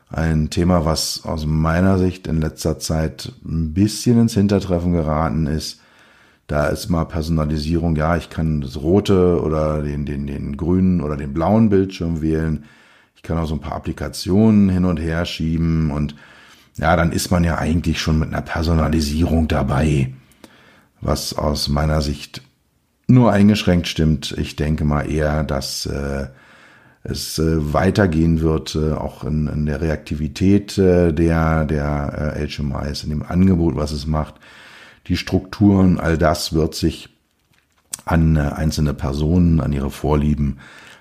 Ein 0.10 0.50
Thema, 0.50 0.86
was 0.86 1.24
aus 1.24 1.46
meiner 1.46 2.00
Sicht 2.00 2.26
in 2.26 2.42
letzter 2.42 2.80
Zeit 2.80 3.32
ein 3.46 3.76
bisschen 3.76 4.20
ins 4.22 4.34
Hintertreffen 4.34 4.94
geraten 4.94 5.46
ist. 5.46 5.82
Da 6.48 6.66
ist 6.66 6.90
mal 6.90 7.06
Personalisierung, 7.06 7.96
ja, 7.96 8.18
ich 8.18 8.32
kann 8.32 8.62
das 8.62 8.82
rote 8.82 9.40
oder 9.40 9.84
den, 9.84 10.08
den, 10.08 10.26
den 10.26 10.58
grünen 10.58 11.00
oder 11.00 11.16
den 11.16 11.36
blauen 11.36 11.70
Bildschirm 11.70 12.24
wählen. 12.24 12.64
Ich 13.16 13.22
kann 13.22 13.38
auch 13.38 13.46
so 13.46 13.54
ein 13.54 13.62
paar 13.62 13.76
Applikationen 13.76 14.70
hin 14.70 14.84
und 14.84 14.98
her 14.98 15.26
schieben 15.26 15.92
und 15.92 16.16
ja, 16.78 16.96
dann 16.96 17.12
ist 17.12 17.30
man 17.30 17.44
ja 17.44 17.60
eigentlich 17.60 18.02
schon 18.02 18.18
mit 18.18 18.30
einer 18.30 18.42
Personalisierung 18.42 19.48
dabei, 19.48 20.12
was 21.02 21.38
aus 21.38 21.68
meiner 21.68 22.02
Sicht 22.02 22.42
nur 23.08 23.32
eingeschränkt 23.32 23.88
stimmt. 23.88 24.36
Ich 24.38 24.56
denke 24.56 24.86
mal 24.86 25.10
eher, 25.10 25.44
dass 25.44 25.86
äh, 25.86 26.28
es 27.04 27.38
äh, 27.38 27.74
weitergehen 27.74 28.42
wird, 28.42 28.76
äh, 28.76 28.94
auch 28.94 29.24
in, 29.24 29.48
in 29.48 29.66
der 29.66 29.82
Reaktivität 29.82 30.78
äh, 30.78 31.12
der, 31.12 31.66
der 31.66 32.36
äh, 32.38 32.48
HMIs, 32.48 33.04
in 33.04 33.10
dem 33.10 33.24
Angebot, 33.24 33.76
was 33.76 33.92
es 33.92 34.08
macht. 34.08 34.36
die 35.08 35.18
Strukturen, 35.18 36.00
all 36.00 36.18
das 36.18 36.54
wird 36.54 36.76
sich 36.76 37.10
an 38.06 38.38
äh, 38.38 38.40
einzelne 38.40 38.94
Personen, 38.94 39.60
an 39.60 39.74
ihre 39.74 39.92
Vorlieben, 39.92 40.60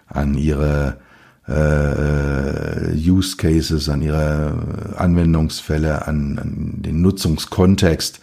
an 0.08 0.34
ihre 0.34 0.98
äh, 1.46 2.94
Use 2.94 3.36
Cases, 3.36 3.88
an 3.88 4.02
ihre 4.02 4.94
Anwendungsfälle, 4.96 6.06
an, 6.06 6.38
an 6.38 6.82
den 6.82 7.00
Nutzungskontext 7.00 8.20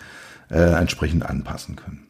äh, 0.49 0.59
entsprechend 0.59 1.25
anpassen 1.25 1.75
können. 1.77 2.08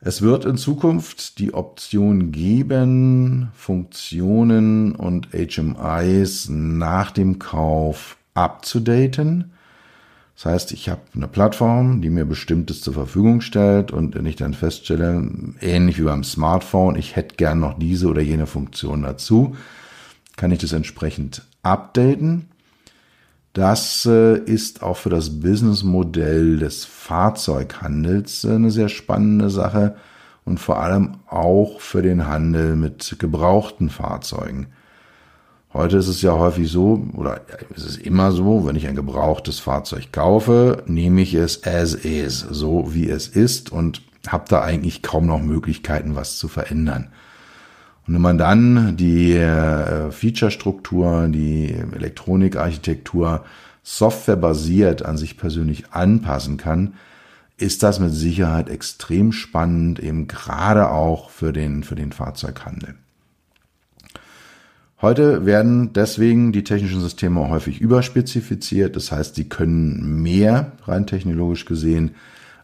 Es 0.00 0.22
wird 0.22 0.44
in 0.44 0.56
Zukunft 0.56 1.40
die 1.40 1.54
Option 1.54 2.30
geben, 2.30 3.48
Funktionen 3.52 4.94
und 4.94 5.30
HMIs 5.32 6.48
nach 6.48 7.10
dem 7.10 7.40
Kauf 7.40 8.16
abzudaten. 8.34 9.52
Das 10.36 10.44
heißt, 10.44 10.72
ich 10.72 10.88
habe 10.88 11.00
eine 11.16 11.26
Plattform, 11.26 12.00
die 12.00 12.10
mir 12.10 12.24
bestimmtes 12.24 12.80
zur 12.80 12.94
Verfügung 12.94 13.40
stellt 13.40 13.90
und 13.90 14.14
wenn 14.14 14.24
ich 14.24 14.36
dann 14.36 14.54
feststelle, 14.54 15.28
ähnlich 15.60 15.98
wie 15.98 16.04
beim 16.04 16.22
Smartphone, 16.22 16.94
ich 16.94 17.16
hätte 17.16 17.34
gern 17.34 17.58
noch 17.58 17.76
diese 17.76 18.06
oder 18.06 18.20
jene 18.20 18.46
Funktion 18.46 19.02
dazu, 19.02 19.56
kann 20.36 20.52
ich 20.52 20.60
das 20.60 20.72
entsprechend 20.72 21.42
updaten. 21.64 22.46
Das 23.58 24.06
äh, 24.06 24.38
ist 24.38 24.84
auch 24.84 24.98
für 24.98 25.10
das 25.10 25.40
Businessmodell 25.40 26.58
des 26.58 26.84
Fahrzeughandels 26.84 28.44
äh, 28.44 28.52
eine 28.52 28.70
sehr 28.70 28.88
spannende 28.88 29.50
Sache 29.50 29.96
und 30.44 30.60
vor 30.60 30.78
allem 30.78 31.16
auch 31.26 31.80
für 31.80 32.00
den 32.00 32.28
Handel 32.28 32.76
mit 32.76 33.16
gebrauchten 33.18 33.90
Fahrzeugen. 33.90 34.68
Heute 35.72 35.96
ist 35.96 36.06
es 36.06 36.22
ja 36.22 36.38
häufig 36.38 36.70
so, 36.70 37.04
oder 37.16 37.40
ist 37.74 37.84
es 37.84 37.96
immer 37.96 38.30
so, 38.30 38.64
wenn 38.64 38.76
ich 38.76 38.86
ein 38.86 38.94
gebrauchtes 38.94 39.58
Fahrzeug 39.58 40.12
kaufe, 40.12 40.84
nehme 40.86 41.20
ich 41.22 41.34
es 41.34 41.64
as 41.64 41.94
is, 41.94 42.38
so 42.38 42.94
wie 42.94 43.10
es 43.10 43.26
ist 43.26 43.72
und 43.72 44.02
habe 44.28 44.44
da 44.48 44.60
eigentlich 44.62 45.02
kaum 45.02 45.26
noch 45.26 45.42
Möglichkeiten, 45.42 46.14
was 46.14 46.38
zu 46.38 46.46
verändern. 46.46 47.10
Und 48.08 48.14
wenn 48.14 48.22
man 48.22 48.38
dann 48.38 48.96
die 48.96 49.34
äh, 49.34 50.10
Feature-Struktur, 50.10 51.28
die 51.28 51.74
Elektronikarchitektur 51.94 53.44
softwarebasiert 53.82 55.04
an 55.04 55.18
sich 55.18 55.36
persönlich 55.36 55.92
anpassen 55.92 56.56
kann, 56.56 56.94
ist 57.58 57.82
das 57.82 58.00
mit 58.00 58.12
Sicherheit 58.12 58.70
extrem 58.70 59.32
spannend, 59.32 59.98
eben 59.98 60.26
gerade 60.26 60.90
auch 60.90 61.28
für 61.28 61.52
den, 61.52 61.82
für 61.82 61.96
den 61.96 62.12
Fahrzeughandel. 62.12 62.94
Heute 65.02 65.44
werden 65.44 65.92
deswegen 65.92 66.52
die 66.52 66.64
technischen 66.64 67.02
Systeme 67.02 67.48
häufig 67.50 67.80
überspezifiziert. 67.80 68.96
Das 68.96 69.12
heißt, 69.12 69.34
sie 69.34 69.48
können 69.48 70.22
mehr, 70.22 70.72
rein 70.86 71.06
technologisch 71.06 71.66
gesehen, 71.66 72.14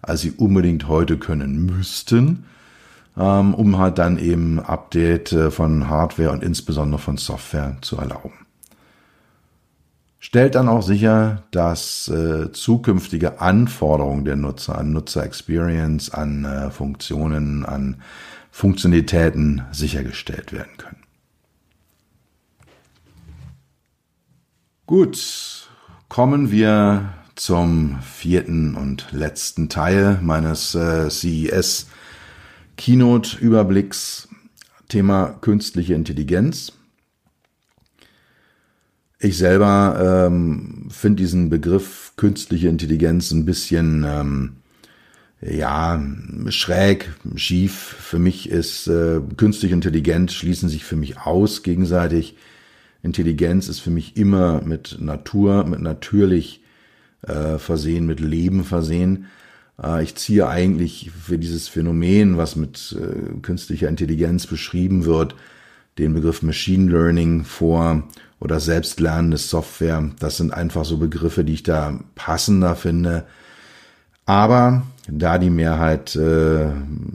als 0.00 0.22
sie 0.22 0.30
unbedingt 0.32 0.88
heute 0.88 1.18
können 1.18 1.66
müssten. 1.66 2.44
Ähm, 3.16 3.54
um 3.54 3.78
halt 3.78 3.99
dann 3.99 4.18
eben 4.18 4.59
Update 4.59 5.33
äh, 5.33 5.50
von 5.50 5.88
Hardware 5.88 6.33
und 6.33 6.42
insbesondere 6.42 7.00
von 7.00 7.16
Software 7.16 7.76
zu 7.80 7.97
erlauben. 7.97 8.44
Stellt 10.18 10.54
dann 10.54 10.68
auch 10.68 10.83
sicher, 10.83 11.42
dass 11.50 12.09
äh, 12.09 12.50
zukünftige 12.50 13.40
Anforderungen 13.40 14.25
der 14.25 14.37
Nutzer 14.37 14.76
an 14.78 14.92
Nutzer-Experience, 14.92 16.11
an 16.11 16.44
äh, 16.44 16.71
Funktionen, 16.71 17.64
an 17.64 18.00
Funktionalitäten 18.50 19.62
sichergestellt 19.71 20.52
werden 20.52 20.76
können. 20.78 21.02
Gut, 24.87 25.68
kommen 26.09 26.50
wir 26.50 27.11
zum 27.35 28.00
vierten 28.00 28.76
und 28.76 29.12
letzten 29.12 29.68
Teil 29.68 30.18
meines 30.23 30.75
äh, 30.75 31.11
CES 31.11 31.87
Keynote-Überblicks 32.76 34.28
Thema 34.88 35.38
künstliche 35.40 35.94
Intelligenz. 35.94 36.72
Ich 39.18 39.38
selber 39.38 40.26
ähm, 40.26 40.88
finde 40.90 41.22
diesen 41.22 41.48
Begriff 41.48 42.12
künstliche 42.16 42.68
Intelligenz 42.68 43.30
ein 43.30 43.46
bisschen 43.46 44.04
ähm, 44.06 44.56
ja 45.40 46.02
schräg, 46.48 47.12
schief. 47.37 47.72
Für 47.72 48.18
mich 48.18 48.50
ist 48.50 48.87
äh, 48.87 49.20
künstliche 49.37 49.74
Intelligenz 49.74 50.32
schließen 50.34 50.68
sich 50.68 50.84
für 50.84 50.96
mich 50.96 51.18
aus 51.18 51.62
gegenseitig. 51.62 52.37
Intelligenz 53.02 53.68
ist 53.68 53.80
für 53.80 53.90
mich 53.90 54.16
immer 54.16 54.62
mit 54.62 54.98
Natur, 55.00 55.64
mit 55.64 55.80
natürlich 55.80 56.62
äh, 57.22 57.58
versehen, 57.58 58.06
mit 58.06 58.20
Leben 58.20 58.64
versehen. 58.64 59.26
Äh, 59.82 60.02
ich 60.02 60.14
ziehe 60.16 60.48
eigentlich 60.48 61.10
für 61.10 61.38
dieses 61.38 61.68
Phänomen, 61.68 62.37
was 62.37 62.56
mit 62.56 62.96
äh, 62.98 63.40
künstlicher 63.40 63.88
Intelligenz 63.88 64.46
beschrieben 64.46 65.04
wird, 65.04 65.34
den 65.98 66.14
Begriff 66.14 66.42
Machine 66.42 66.90
Learning 66.90 67.44
vor 67.44 68.04
oder 68.40 68.60
selbstlernende 68.60 69.38
Software. 69.38 70.10
Das 70.18 70.37
sind 70.37 70.52
einfach 70.52 70.84
so 70.84 70.98
Begriffe, 70.98 71.44
die 71.44 71.54
ich 71.54 71.62
da 71.62 72.00
passender 72.14 72.76
finde. 72.76 73.24
Aber 74.26 74.82
da 75.06 75.38
die 75.38 75.50
Mehrheit 75.50 76.16
äh, 76.16 76.70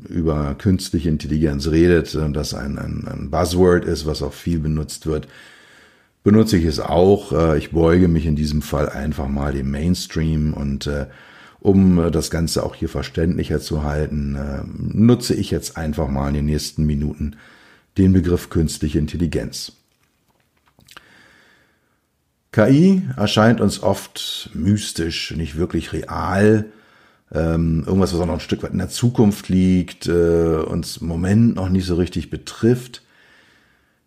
über 0.08 0.56
künstliche 0.58 1.10
Intelligenz 1.10 1.67
redet 1.67 2.13
und 2.15 2.34
das 2.34 2.54
ein, 2.54 2.78
ein, 2.78 3.08
ein 3.08 3.30
Buzzword 3.32 3.86
ist, 3.86 4.06
was 4.06 4.22
auch 4.22 4.34
viel 4.34 4.60
benutzt 4.60 5.08
wird, 5.08 5.28
benutze 6.24 6.58
ich 6.58 6.65
es 6.65 6.80
auch. 6.80 7.32
Äh, 7.32 7.58
ich 7.58 7.72
beuge 7.72 8.08
mich 8.08 8.26
in 8.26 8.36
diesem 8.36 8.62
Fall 8.62 8.89
einfach 8.89 9.28
mal 9.28 9.54
dem 9.54 9.72
Mainstream 9.72 10.54
und 10.54 10.88
äh, 10.88 11.08
um 11.60 12.00
äh, 12.00 12.12
das 12.12 12.30
Ganze 12.30 12.63
auch 12.63 12.76
hier 12.76 12.89
verständlicher 12.89 13.60
zu 13.60 13.84
halten, 13.84 14.36
äh, 14.36 14.62
nutze 14.78 15.34
ich 15.34 15.52
jetzt 15.52 15.78
einfach 15.78 16.08
mal 16.08 16.30
in 16.30 16.36
den 16.36 16.45
nächsten 16.45 16.86
Minuten 16.86 17.36
den 17.98 18.13
Begriff 18.13 18.50
künstliche 18.50 19.00
Intelligenz. 19.00 19.74
KI 22.52 23.04
erscheint 23.15 23.62
uns 23.62 23.84
oft 23.84 24.50
mystisch, 24.54 25.32
nicht 25.36 25.58
wirklich 25.58 25.93
real, 25.93 26.65
ähm, 27.32 27.84
irgendwas, 27.86 28.13
was 28.13 28.22
auch 28.22 28.26
noch 28.26 28.34
ein 28.36 28.39
Stück 28.39 28.63
weit 28.63 28.72
in 28.72 28.80
der 28.80 28.89
Zukunft 28.89 29.50
liegt, 29.50 30.08
äh, 30.08 30.56
uns 30.56 30.98
im 30.98 31.08
Moment 31.08 31.56
noch 31.56 31.69
nicht 31.69 31.86
so 31.86 31.95
richtig 31.95 32.32
betrifft. 32.32 33.04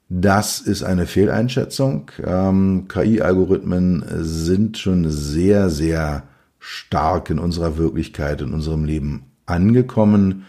Das 0.08 0.60
ist 0.60 0.82
eine 0.82 1.06
Fehleinschätzung. 1.06 2.10
Ähm, 2.22 2.86
KI-Algorithmen 2.88 4.04
sind 4.18 4.76
schon 4.76 5.08
sehr, 5.08 5.70
sehr 5.70 6.24
stark 6.62 7.28
in 7.28 7.40
unserer 7.40 7.76
Wirklichkeit, 7.76 8.40
in 8.40 8.54
unserem 8.54 8.84
Leben 8.84 9.32
angekommen 9.46 10.46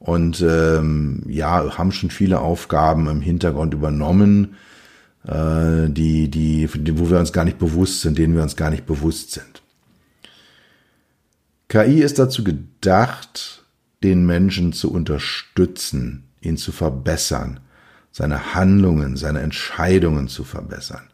und 0.00 0.42
ähm, 0.42 1.22
ja, 1.28 1.78
haben 1.78 1.92
schon 1.92 2.10
viele 2.10 2.40
Aufgaben 2.40 3.08
im 3.08 3.20
Hintergrund 3.20 3.72
übernommen, 3.72 4.56
äh, 5.24 5.88
die, 5.88 6.28
die, 6.28 6.68
wo 6.98 7.08
wir 7.08 7.20
uns 7.20 7.32
gar 7.32 7.44
nicht 7.44 7.58
bewusst 7.58 8.00
sind, 8.00 8.18
denen 8.18 8.34
wir 8.34 8.42
uns 8.42 8.56
gar 8.56 8.70
nicht 8.70 8.84
bewusst 8.84 9.30
sind. 9.30 9.62
KI 11.68 12.02
ist 12.02 12.18
dazu 12.18 12.42
gedacht, 12.42 13.64
den 14.02 14.26
Menschen 14.26 14.72
zu 14.72 14.92
unterstützen, 14.92 16.24
ihn 16.40 16.56
zu 16.56 16.72
verbessern, 16.72 17.60
seine 18.10 18.54
Handlungen, 18.54 19.16
seine 19.16 19.40
Entscheidungen 19.40 20.26
zu 20.26 20.42
verbessern. 20.42 21.08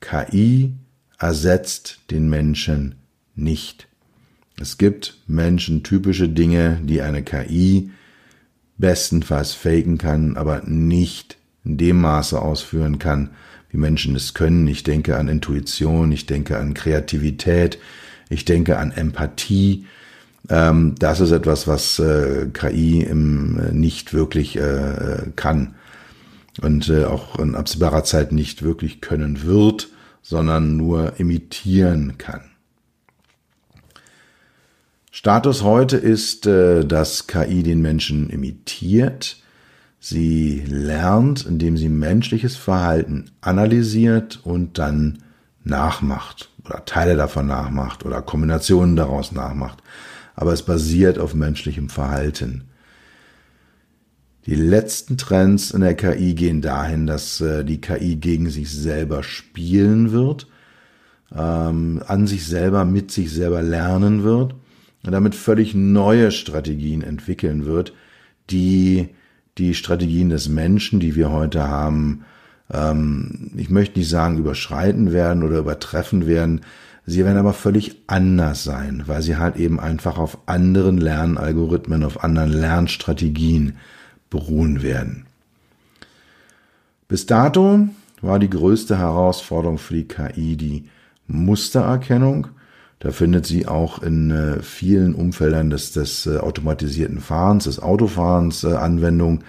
KI 0.00 0.74
ersetzt 1.16 2.00
den 2.10 2.28
Menschen 2.28 2.96
nicht. 3.34 3.88
Es 4.60 4.78
gibt 4.78 5.16
menschentypische 5.26 6.28
Dinge, 6.28 6.80
die 6.82 7.02
eine 7.02 7.22
KI 7.22 7.90
bestenfalls 8.78 9.52
faken 9.52 9.98
kann, 9.98 10.36
aber 10.36 10.62
nicht 10.62 11.36
in 11.64 11.78
dem 11.78 12.00
Maße 12.00 12.40
ausführen 12.40 12.98
kann, 12.98 13.30
wie 13.70 13.78
Menschen 13.78 14.14
es 14.16 14.34
können. 14.34 14.66
Ich 14.66 14.82
denke 14.82 15.16
an 15.16 15.28
Intuition, 15.28 16.12
ich 16.12 16.26
denke 16.26 16.58
an 16.58 16.74
Kreativität, 16.74 17.78
ich 18.28 18.44
denke 18.44 18.78
an 18.78 18.92
Empathie. 18.92 19.86
Ähm, 20.48 20.94
das 20.98 21.20
ist 21.20 21.30
etwas, 21.30 21.66
was 21.66 21.98
äh, 21.98 22.48
KI 22.52 23.06
nicht 23.12 24.12
wirklich 24.12 24.56
äh, 24.56 25.30
kann 25.36 25.74
und 26.60 26.88
äh, 26.88 27.04
auch 27.04 27.38
in 27.38 27.54
absehbarer 27.54 28.04
Zeit 28.04 28.32
nicht 28.32 28.62
wirklich 28.62 29.00
können 29.00 29.44
wird, 29.44 29.88
sondern 30.22 30.76
nur 30.76 31.18
imitieren 31.18 32.18
kann. 32.18 32.51
Status 35.14 35.62
heute 35.62 35.98
ist, 35.98 36.46
äh, 36.46 36.86
dass 36.86 37.26
KI 37.26 37.62
den 37.62 37.82
Menschen 37.82 38.30
imitiert. 38.30 39.36
Sie 40.00 40.64
lernt, 40.66 41.44
indem 41.44 41.76
sie 41.76 41.90
menschliches 41.90 42.56
Verhalten 42.56 43.30
analysiert 43.42 44.40
und 44.42 44.78
dann 44.78 45.18
nachmacht 45.64 46.48
oder 46.64 46.86
Teile 46.86 47.14
davon 47.14 47.46
nachmacht 47.46 48.06
oder 48.06 48.22
Kombinationen 48.22 48.96
daraus 48.96 49.32
nachmacht. 49.32 49.82
Aber 50.34 50.54
es 50.54 50.62
basiert 50.62 51.18
auf 51.18 51.34
menschlichem 51.34 51.90
Verhalten. 51.90 52.64
Die 54.46 54.54
letzten 54.54 55.18
Trends 55.18 55.72
in 55.72 55.82
der 55.82 55.94
KI 55.94 56.32
gehen 56.32 56.62
dahin, 56.62 57.06
dass 57.06 57.38
äh, 57.42 57.66
die 57.66 57.82
KI 57.82 58.16
gegen 58.16 58.48
sich 58.48 58.72
selber 58.72 59.22
spielen 59.22 60.10
wird, 60.10 60.46
ähm, 61.36 62.02
an 62.06 62.26
sich 62.26 62.46
selber, 62.46 62.86
mit 62.86 63.10
sich 63.10 63.30
selber 63.30 63.60
lernen 63.60 64.24
wird 64.24 64.54
damit 65.10 65.34
völlig 65.34 65.74
neue 65.74 66.30
Strategien 66.30 67.02
entwickeln 67.02 67.64
wird, 67.64 67.92
die 68.50 69.08
die 69.58 69.74
Strategien 69.74 70.30
des 70.30 70.48
Menschen, 70.48 71.00
die 71.00 71.14
wir 71.16 71.30
heute 71.30 71.68
haben, 71.68 72.24
ähm, 72.72 73.50
ich 73.56 73.70
möchte 73.70 73.98
nicht 73.98 74.08
sagen 74.08 74.38
überschreiten 74.38 75.12
werden 75.12 75.42
oder 75.42 75.58
übertreffen 75.58 76.26
werden, 76.26 76.62
sie 77.04 77.24
werden 77.24 77.38
aber 77.38 77.52
völlig 77.52 78.02
anders 78.06 78.64
sein, 78.64 79.02
weil 79.06 79.22
sie 79.22 79.36
halt 79.36 79.56
eben 79.56 79.80
einfach 79.80 80.18
auf 80.18 80.38
anderen 80.46 80.98
Lernalgorithmen, 80.98 82.04
auf 82.04 82.22
anderen 82.24 82.52
Lernstrategien 82.52 83.76
beruhen 84.30 84.82
werden. 84.82 85.26
Bis 87.08 87.26
dato 87.26 87.88
war 88.22 88.38
die 88.38 88.48
größte 88.48 88.96
Herausforderung 88.96 89.78
für 89.78 89.94
die 89.94 90.08
KI 90.08 90.56
die 90.56 90.88
Mustererkennung. 91.26 92.48
Da 93.02 93.10
findet 93.10 93.46
sie 93.46 93.66
auch 93.66 94.00
in 94.00 94.30
äh, 94.30 94.62
vielen 94.62 95.16
Umfeldern 95.16 95.70
des, 95.70 95.90
des 95.90 96.24
äh, 96.26 96.36
automatisierten 96.36 97.20
Fahrens, 97.20 97.64
des 97.64 97.80
Autofahrens 97.80 98.62
äh, 98.62 98.74
Anwendung, 98.74 99.42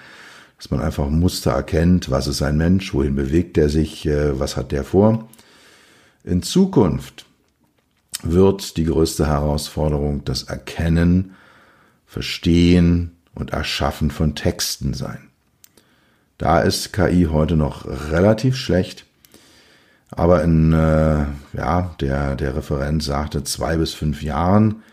dass 0.57 0.71
man 0.71 0.81
einfach 0.81 1.07
Muster 1.07 1.51
erkennt, 1.51 2.09
was 2.09 2.25
ist 2.25 2.41
ein 2.41 2.57
Mensch, 2.57 2.95
wohin 2.95 3.13
bewegt 3.13 3.59
er 3.59 3.69
sich, 3.69 4.07
äh, 4.07 4.39
was 4.39 4.57
hat 4.57 4.71
der 4.71 4.83
vor. 4.83 5.29
In 6.23 6.41
Zukunft 6.41 7.27
wird 8.23 8.75
die 8.77 8.85
größte 8.85 9.27
Herausforderung 9.27 10.25
das 10.25 10.41
Erkennen, 10.41 11.35
Verstehen 12.07 13.11
und 13.35 13.51
Erschaffen 13.51 14.09
von 14.09 14.33
Texten 14.33 14.95
sein. 14.95 15.29
Da 16.39 16.59
ist 16.59 16.91
KI 16.91 17.27
heute 17.29 17.55
noch 17.55 17.85
relativ 17.85 18.55
schlecht, 18.55 19.05
aber 20.15 20.43
in 20.43 20.73
äh, 20.73 21.25
ja, 21.53 21.95
der, 21.99 22.35
der 22.35 22.55
Referent 22.55 23.03
sagte, 23.03 23.43
zwei 23.43 23.77
bis 23.77 23.93
fünf 23.93 24.21
Jahren 24.21 24.83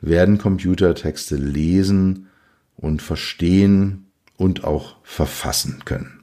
werden 0.00 0.38
Computer 0.38 0.94
Texte 0.94 1.36
lesen 1.36 2.28
und 2.76 3.02
verstehen 3.02 4.06
und 4.36 4.64
auch 4.64 4.96
verfassen 5.02 5.84
können. 5.84 6.20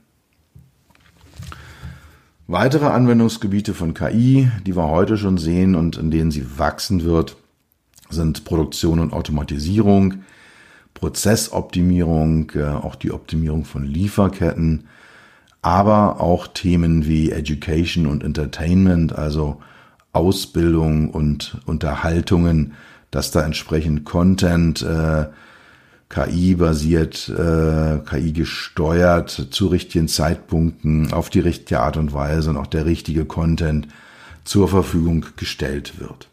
Weitere 2.47 2.85
Anwendungsgebiete 2.85 3.73
von 3.73 3.93
KI, 3.93 4.49
die 4.65 4.75
wir 4.75 4.87
heute 4.87 5.17
schon 5.17 5.37
sehen 5.37 5.75
und 5.75 5.97
in 5.97 6.11
denen 6.11 6.31
sie 6.31 6.59
wachsen 6.59 7.03
wird, 7.03 7.37
sind 8.09 8.45
Produktion 8.45 8.99
und 8.99 9.13
Automatisierung, 9.13 10.23
Prozessoptimierung, 10.93 12.51
äh, 12.55 12.63
auch 12.63 12.95
die 12.95 13.11
Optimierung 13.11 13.65
von 13.65 13.83
Lieferketten, 13.83 14.87
aber 15.65 16.21
auch 16.21 16.45
Themen 16.45 17.07
wie 17.07 17.31
Education 17.31 18.05
und 18.05 18.23
Entertainment, 18.23 19.13
also 19.13 19.63
Ausbildung 20.13 21.09
und 21.09 21.57
Unterhaltungen, 21.65 22.73
dass 23.09 23.31
da 23.31 23.43
entsprechend 23.43 24.05
Content 24.05 24.83
äh, 24.83 25.25
KI-basiert, 26.09 27.29
äh, 27.29 27.97
KI-gesteuert 28.07 29.47
zu 29.49 29.65
richtigen 29.65 30.07
Zeitpunkten 30.07 31.11
auf 31.11 31.31
die 31.31 31.39
richtige 31.39 31.79
Art 31.79 31.97
und 31.97 32.13
Weise 32.13 32.51
und 32.51 32.57
auch 32.57 32.67
der 32.67 32.85
richtige 32.85 33.25
Content 33.25 33.87
zur 34.43 34.67
Verfügung 34.67 35.25
gestellt 35.35 35.99
wird. 35.99 36.29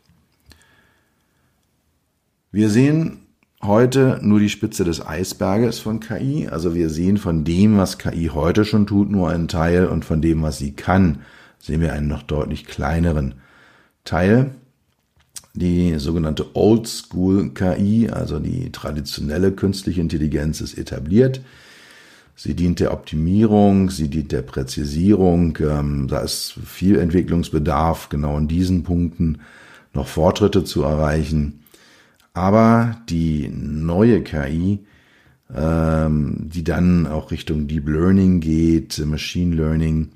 Wir 2.51 2.69
sehen 2.69 3.23
heute 3.65 4.19
nur 4.23 4.41
die 4.41 4.49
Spitze 4.49 4.85
des 4.85 5.05
Eisberges 5.07 5.79
von 5.79 6.01
KI. 6.01 6.49
Also 6.49 6.75
wir 6.75 6.91
sehen 6.91 7.17
von 7.17 7.45
dem, 7.45 7.79
was 7.79 7.99
KI 7.99 8.31
heute 8.33 8.65
schon 8.65 8.87
tut, 8.87 9.11
nur 9.11 9.31
einen 9.31 9.49
Teil 9.49 9.87
und 9.87 10.05
von 10.05 10.21
dem, 10.21 10.43
was 10.43 10.59
sie 10.59 10.73
kann, 10.73 11.21
sehen 11.59 11.81
wir 11.81 11.93
einen 11.93 12.09
noch 12.09 12.23
deutlich 12.23 12.67
kleineren 12.67 13.35
Teil. 14.05 14.51
Die 15.55 15.99
sogenannte 15.99 16.57
Old 16.57 16.89
School 16.89 17.51
KI, 17.51 18.09
also 18.11 18.39
die 18.39 18.73
traditionelle 18.73 19.53
künstliche 19.53 20.01
Intelligenz, 20.01 20.61
ist 20.61 20.79
etabliert. 20.79 21.41
Sie 22.35 22.55
dient 22.55 22.81
der 22.81 22.93
Optimierung, 22.93 23.91
sie 23.91 24.09
dient 24.09 24.33
der 24.33 24.43
Präzisierung. 24.43 25.59
Ähm, 25.61 26.09
da 26.09 26.21
ist 26.21 26.55
viel 26.65 26.99
Entwicklungsbedarf, 26.99 28.09
genau 28.09 28.39
in 28.39 28.49
diesen 28.49 28.83
Punkten 28.83 29.41
noch 29.93 30.09
Fortschritte 30.09 30.65
zu 30.65 30.83
erreichen. 30.83 31.62
Aber 32.35 32.97
die 33.09 33.49
neue 33.49 34.23
KI, 34.23 34.81
ähm, 35.55 36.37
die 36.49 36.65
dann 36.65 37.07
auch 37.07 37.31
Richtung 37.31 37.67
Deep 37.67 37.89
Learning 37.89 38.41
geht, 38.41 38.99
Machine 39.05 39.55
Learning, 39.55 40.11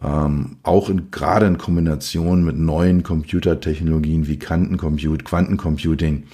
ähm, 0.00 0.58
auch 0.62 0.88
in, 0.88 1.10
gerade 1.10 1.46
in 1.46 1.58
Kombination 1.58 2.44
mit 2.44 2.56
neuen 2.56 3.02
Computertechnologien 3.02 4.26
wie 4.26 4.38
Quantencompute, 4.38 5.24
Quantencomputing, 5.24 6.24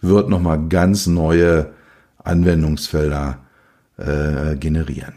wird 0.00 0.28
nochmal 0.28 0.68
ganz 0.68 1.06
neue 1.06 1.72
Anwendungsfelder 2.18 3.38
äh, 3.96 4.56
generieren. 4.56 5.14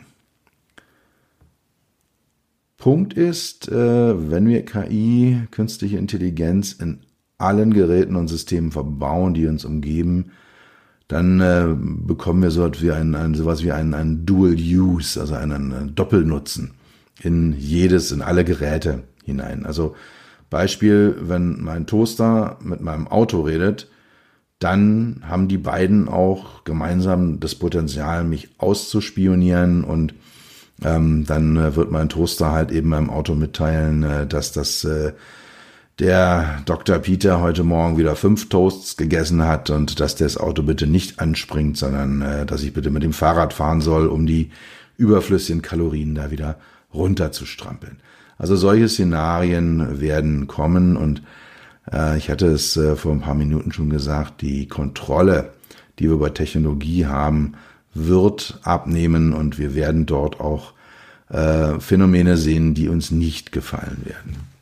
Punkt 2.77 3.13
ist, 3.13 3.69
äh, 3.69 4.31
wenn 4.31 4.47
wir 4.47 4.63
KI, 4.63 5.41
künstliche 5.51 5.97
Intelligenz 5.97 6.73
in 6.73 6.99
allen 7.37 7.73
Geräten 7.73 8.15
und 8.15 8.27
Systemen 8.27 8.71
verbauen, 8.71 9.33
die 9.33 9.47
uns 9.47 9.65
umgeben, 9.65 10.31
dann 11.07 11.39
äh, 11.39 11.67
bekommen 11.77 12.41
wir 12.41 12.51
sowas 12.51 12.81
wie 12.81 12.91
ein, 12.91 13.15
ein 13.15 13.33
sowas 13.33 13.63
wie 13.63 13.71
ein, 13.71 13.93
ein 13.93 14.25
Dual 14.25 14.55
Use, 14.55 15.19
also 15.19 15.35
einen, 15.35 15.73
einen 15.73 15.95
Doppelnutzen 15.95 16.71
in 17.21 17.53
jedes, 17.57 18.11
in 18.11 18.21
alle 18.21 18.43
Geräte 18.43 19.03
hinein. 19.23 19.65
Also 19.65 19.95
Beispiel, 20.49 21.15
wenn 21.21 21.61
mein 21.61 21.87
Toaster 21.87 22.57
mit 22.61 22.81
meinem 22.81 23.07
Auto 23.07 23.41
redet, 23.41 23.89
dann 24.59 25.21
haben 25.27 25.47
die 25.47 25.57
beiden 25.57 26.09
auch 26.09 26.63
gemeinsam 26.63 27.39
das 27.39 27.55
Potenzial, 27.55 28.23
mich 28.23 28.49
auszuspionieren 28.57 29.83
und 29.83 30.15
ähm, 30.83 31.25
dann 31.25 31.57
äh, 31.57 31.75
wird 31.75 31.91
mein 31.91 32.09
Toaster 32.09 32.51
halt 32.51 32.71
eben 32.71 32.89
meinem 32.89 33.09
Auto 33.09 33.35
mitteilen, 33.35 34.03
äh, 34.03 34.27
dass 34.27 34.51
das 34.51 34.83
äh, 34.83 35.13
der 35.99 36.61
Dr. 36.65 36.99
Peter 36.99 37.41
heute 37.41 37.63
Morgen 37.63 37.97
wieder 37.97 38.15
fünf 38.15 38.49
Toasts 38.49 38.97
gegessen 38.97 39.43
hat 39.43 39.69
und 39.71 39.99
dass 39.99 40.15
das 40.15 40.37
Auto 40.37 40.61
bitte 40.61 40.85
nicht 40.85 41.19
anspringt, 41.19 41.77
sondern 41.77 42.21
äh, 42.21 42.45
dass 42.45 42.63
ich 42.63 42.73
bitte 42.73 42.91
mit 42.91 43.03
dem 43.03 43.13
Fahrrad 43.13 43.53
fahren 43.53 43.81
soll, 43.81 44.07
um 44.07 44.27
die 44.27 44.51
überflüssigen 44.97 45.61
Kalorien 45.61 46.13
da 46.13 46.29
wieder 46.29 46.57
runterzustrampeln. 46.93 47.97
Also 48.37 48.55
solche 48.55 48.87
Szenarien 48.87 49.99
werden 49.99 50.45
kommen 50.45 50.97
und 50.97 51.23
äh, 51.91 52.17
ich 52.17 52.29
hatte 52.29 52.47
es 52.47 52.77
äh, 52.77 52.95
vor 52.95 53.11
ein 53.11 53.21
paar 53.21 53.35
Minuten 53.35 53.71
schon 53.71 53.89
gesagt, 53.89 54.41
die 54.41 54.67
Kontrolle, 54.67 55.53
die 55.97 56.05
wir 56.05 56.13
über 56.13 56.33
Technologie 56.33 57.07
haben, 57.07 57.53
wird 57.95 58.59
abnehmen 58.61 59.33
und 59.33 59.57
wir 59.57 59.73
werden 59.73 60.05
dort 60.05 60.39
auch 60.39 60.73
äh, 61.29 61.79
Phänomene 61.79 62.37
sehen, 62.37 62.75
die 62.75 62.87
uns 62.87 63.09
nicht 63.09 63.51
gefallen 63.51 64.03
werden. 64.05 64.56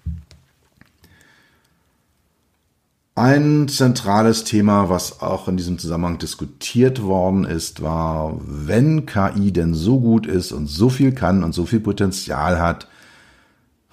Ein 3.17 3.69
zentrales 3.69 4.43
Thema, 4.43 4.89
was 4.89 5.21
auch 5.21 5.47
in 5.47 5.55
diesem 5.55 5.77
Zusammenhang 5.79 6.17
diskutiert 6.17 7.01
worden 7.01 7.45
ist, 7.45 7.81
war, 7.81 8.37
wenn 8.45 9.05
KI 9.05 9.53
denn 9.53 9.73
so 9.73 10.01
gut 10.01 10.27
ist 10.27 10.51
und 10.51 10.67
so 10.67 10.89
viel 10.89 11.13
kann 11.13 11.45
und 11.45 11.53
so 11.53 11.65
viel 11.65 11.79
Potenzial 11.79 12.59
hat, 12.59 12.89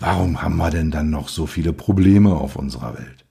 warum 0.01 0.43
haben 0.43 0.57
wir 0.57 0.71
denn 0.71 0.91
dann 0.91 1.11
noch 1.11 1.29
so 1.29 1.47
viele 1.47 1.73
Probleme 1.73 2.35
auf 2.35 2.57
unserer 2.57 2.99
Welt? 2.99 3.25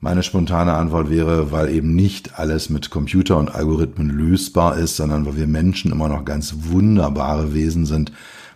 Meine 0.00 0.24
spontane 0.24 0.72
Antwort 0.72 1.08
wäre, 1.08 1.52
weil 1.52 1.68
eben 1.68 1.94
nicht 1.94 2.40
alles 2.40 2.68
mit 2.68 2.90
Computer 2.90 3.38
und 3.38 3.54
Algorithmen 3.54 4.10
lösbar 4.10 4.76
ist, 4.76 4.96
sondern 4.96 5.24
weil 5.24 5.36
wir 5.36 5.46
Menschen 5.46 5.92
immer 5.92 6.08
noch 6.08 6.24
ganz 6.24 6.52
wunderbare 6.62 7.54
Wesen 7.54 7.86
sind, 7.86 8.10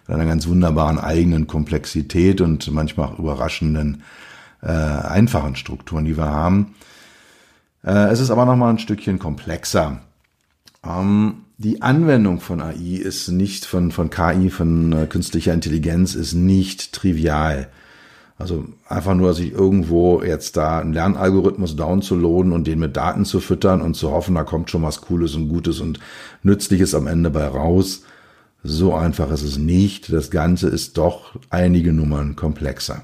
mit 0.09 0.16
einer 0.16 0.27
ganz 0.27 0.49
wunderbaren 0.49 0.99
eigenen 0.99 1.46
Komplexität 1.46 2.40
und 2.40 2.72
manchmal 2.72 3.07
auch 3.07 3.20
überraschenden 3.20 4.03
äh, 4.62 4.68
einfachen 4.68 5.56
Strukturen, 5.56 6.04
die 6.04 6.16
wir 6.16 6.26
haben. 6.26 6.74
Äh, 7.84 8.08
es 8.10 8.20
ist 8.20 8.30
aber 8.30 8.44
noch 8.44 8.56
mal 8.56 8.70
ein 8.70 8.78
Stückchen 8.78 9.18
komplexer. 9.18 10.00
Ähm, 10.84 11.44
die 11.58 11.82
Anwendung 11.82 12.40
von 12.40 12.60
AI 12.60 12.96
ist 12.96 13.28
nicht 13.28 13.64
von, 13.64 13.90
von 13.92 14.10
KI, 14.10 14.50
von 14.50 14.92
äh, 14.92 15.06
künstlicher 15.06 15.54
Intelligenz, 15.54 16.14
ist 16.14 16.34
nicht 16.34 16.92
trivial. 16.92 17.68
Also 18.38 18.66
einfach 18.86 19.14
nur 19.14 19.32
sich 19.32 19.52
irgendwo 19.52 20.22
jetzt 20.22 20.58
da 20.58 20.80
einen 20.80 20.92
Lernalgorithmus 20.92 21.74
downzuladen 21.74 22.52
und 22.52 22.66
den 22.66 22.78
mit 22.78 22.94
Daten 22.94 23.24
zu 23.24 23.40
füttern 23.40 23.80
und 23.80 23.94
zu 23.94 24.10
hoffen, 24.10 24.34
da 24.34 24.44
kommt 24.44 24.70
schon 24.70 24.82
was 24.82 25.00
Cooles 25.00 25.34
und 25.34 25.48
Gutes 25.48 25.80
und 25.80 26.00
Nützliches 26.42 26.94
am 26.94 27.06
Ende 27.06 27.30
bei 27.30 27.46
raus. 27.46 28.02
So 28.62 28.94
einfach 28.94 29.30
ist 29.30 29.42
es 29.42 29.56
nicht. 29.56 30.12
Das 30.12 30.30
Ganze 30.30 30.68
ist 30.68 30.98
doch 30.98 31.36
einige 31.48 31.94
Nummern 31.94 32.36
komplexer 32.36 33.02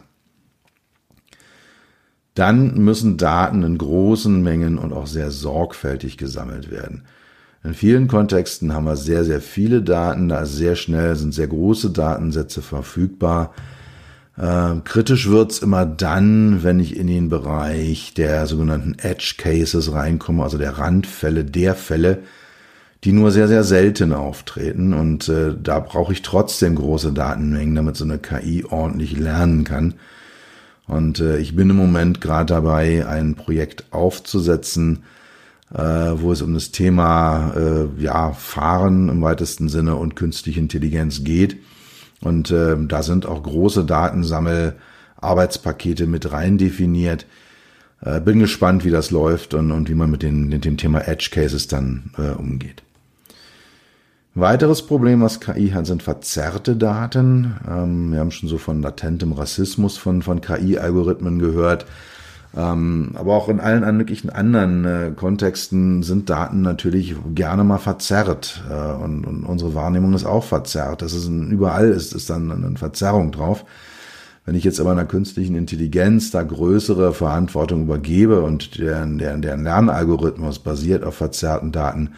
dann 2.35 2.75
müssen 2.83 3.17
Daten 3.17 3.63
in 3.63 3.79
großen 3.79 4.43
Mengen 4.43 4.79
und 4.79 4.93
auch 4.93 5.07
sehr 5.07 5.31
sorgfältig 5.31 6.17
gesammelt 6.17 6.71
werden. 6.71 7.03
In 7.65 7.75
vielen 7.75 8.09
Kontexten 8.09 8.73
haben 8.73 8.87
wir 8.87 8.97
sehr, 8.97 9.25
sehr 9.25 9.41
viele 9.41 9.83
Daten, 9.83 10.29
da 10.29 10.41
ist 10.41 10.57
sehr 10.57 10.75
schnell 10.75 11.15
sind 11.17 11.33
sehr 11.33 11.47
große 11.47 11.91
Datensätze 11.91 12.63
verfügbar. 12.63 13.53
Äh, 13.57 13.61
Äh, 14.37 14.81
kritisch 14.85 15.29
wird's 15.29 15.59
immer 15.59 15.85
dann, 15.85 16.63
wenn 16.63 16.81
ich 16.81 16.97
in 16.97 17.07
den 17.07 17.29
Bereich 17.29 18.15
der 18.15 18.47
sogenannten 18.47 18.97
Edge 18.99 19.35
Cases 19.39 19.93
reinkomme, 19.93 20.43
also 20.43 20.59
der 20.59 20.79
Randfälle, 20.79 21.45
der 21.45 21.75
Fälle, 21.75 22.23
die 23.05 23.13
nur 23.13 23.31
sehr, 23.31 23.49
sehr 23.49 23.65
selten 23.65 24.13
auftreten. 24.13 24.95
Und 24.95 25.29
äh, 25.29 25.55
da 25.61 25.81
brauche 25.81 26.13
ich 26.13 26.23
trotzdem 26.23 26.77
große 26.77 27.13
Datenmengen, 27.13 27.75
damit 27.75 27.97
so 27.97 28.05
eine 28.05 28.19
KI 28.19 28.65
ordentlich 28.65 29.19
lernen 29.19 29.65
kann. 29.65 29.95
Und 30.87 31.21
äh, 31.21 31.39
ich 31.39 31.55
bin 31.55 31.71
im 31.71 31.77
Moment 31.77 32.21
gerade 32.21 32.55
dabei, 32.55 33.07
ein 33.07 33.35
Projekt 33.35 33.93
aufzusetzen, 33.93 35.05
äh, 35.73 35.79
wo 35.79 36.33
es 36.33 36.43
um 36.43 36.53
das 36.55 36.73
Thema 36.73 37.55
äh, 37.57 37.87
ja, 38.03 38.33
Fahren 38.33 39.09
im 39.09 39.23
weitesten 39.23 39.69
Sinne 39.69 39.95
und 39.97 40.17
künstliche 40.17 40.59
Intelligenz 40.61 41.23
geht. 41.25 41.57
Und 42.21 42.51
äh, 42.51 42.77
da 42.79 43.03
sind 43.03 43.27
auch 43.27 43.43
große 43.43 43.85
Datensammel-Arbeitspakete 43.85 46.07
mit 46.07 46.33
rein 46.33 46.57
definiert. 46.59 47.27
Äh, 48.01 48.21
bin 48.21 48.39
gespannt, 48.39 48.85
wie 48.85 48.91
das 48.91 49.11
läuft 49.11 49.55
und, 49.55 49.73
und 49.73 49.89
wie 49.89 49.95
man 49.95 50.11
mit, 50.11 50.23
den, 50.23 50.49
mit 50.49 50.65
dem 50.65 50.77
Thema 50.77 51.09
Edge 51.09 51.31
Cases 51.33 51.67
dann 51.69 52.11
äh, 52.19 52.33
umgeht. 52.33 52.83
Weiteres 54.35 54.87
Problem, 54.87 55.21
was 55.21 55.41
KI 55.41 55.71
hat, 55.71 55.85
sind 55.87 56.03
verzerrte 56.03 56.75
Daten. 56.75 57.55
Ähm, 57.69 58.13
wir 58.13 58.21
haben 58.21 58.31
schon 58.31 58.49
so 58.49 58.57
von 58.57 58.81
latentem 58.81 59.33
Rassismus 59.33 59.99
von, 59.99 60.23
von 60.23 60.41
KI-Algorithmen 60.41 61.39
gehört. 61.39 61.85
Ähm, 62.57 63.13
aber 63.15 63.35
auch 63.35 63.51
in 63.51 63.61
allen 63.61 63.97
möglichen 63.97 64.31
anderen 64.31 64.85
äh, 64.87 65.13
Kontexten 65.15 66.03
sind 66.03 66.31
Daten 66.31 66.63
natürlich 66.63 67.15
gerne 67.35 67.63
mal 67.63 67.79
verzerrt. 67.79 68.63
Äh, 68.71 69.03
und, 69.03 69.27
und, 69.27 69.45
unsere 69.45 69.75
Wahrnehmung 69.75 70.15
ist 70.15 70.25
auch 70.25 70.45
verzerrt. 70.45 71.03
Das 71.03 71.13
ist 71.13 71.27
ein, 71.27 71.51
überall 71.51 71.91
ist, 71.91 72.15
ist 72.15 72.31
dann 72.31 72.51
eine 72.51 72.77
Verzerrung 72.79 73.33
drauf. 73.33 73.67
Wenn 74.47 74.55
ich 74.55 74.65
jetzt 74.65 74.81
aber 74.81 74.93
einer 74.93 75.05
künstlichen 75.05 75.55
Intelligenz 75.55 76.31
da 76.31 76.43
größere 76.43 77.13
Verantwortung 77.13 77.83
übergebe 77.83 78.41
und 78.41 78.79
deren, 78.79 79.19
deren, 79.19 79.43
deren 79.43 79.63
Lernalgorithmus 79.63 80.59
basiert 80.59 81.05
auf 81.05 81.17
verzerrten 81.17 81.71
Daten, 81.71 82.15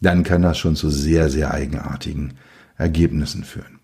dann 0.00 0.22
kann 0.22 0.42
das 0.42 0.58
schon 0.58 0.76
zu 0.76 0.90
sehr, 0.90 1.28
sehr 1.28 1.52
eigenartigen 1.52 2.34
Ergebnissen 2.76 3.44
führen. 3.44 3.80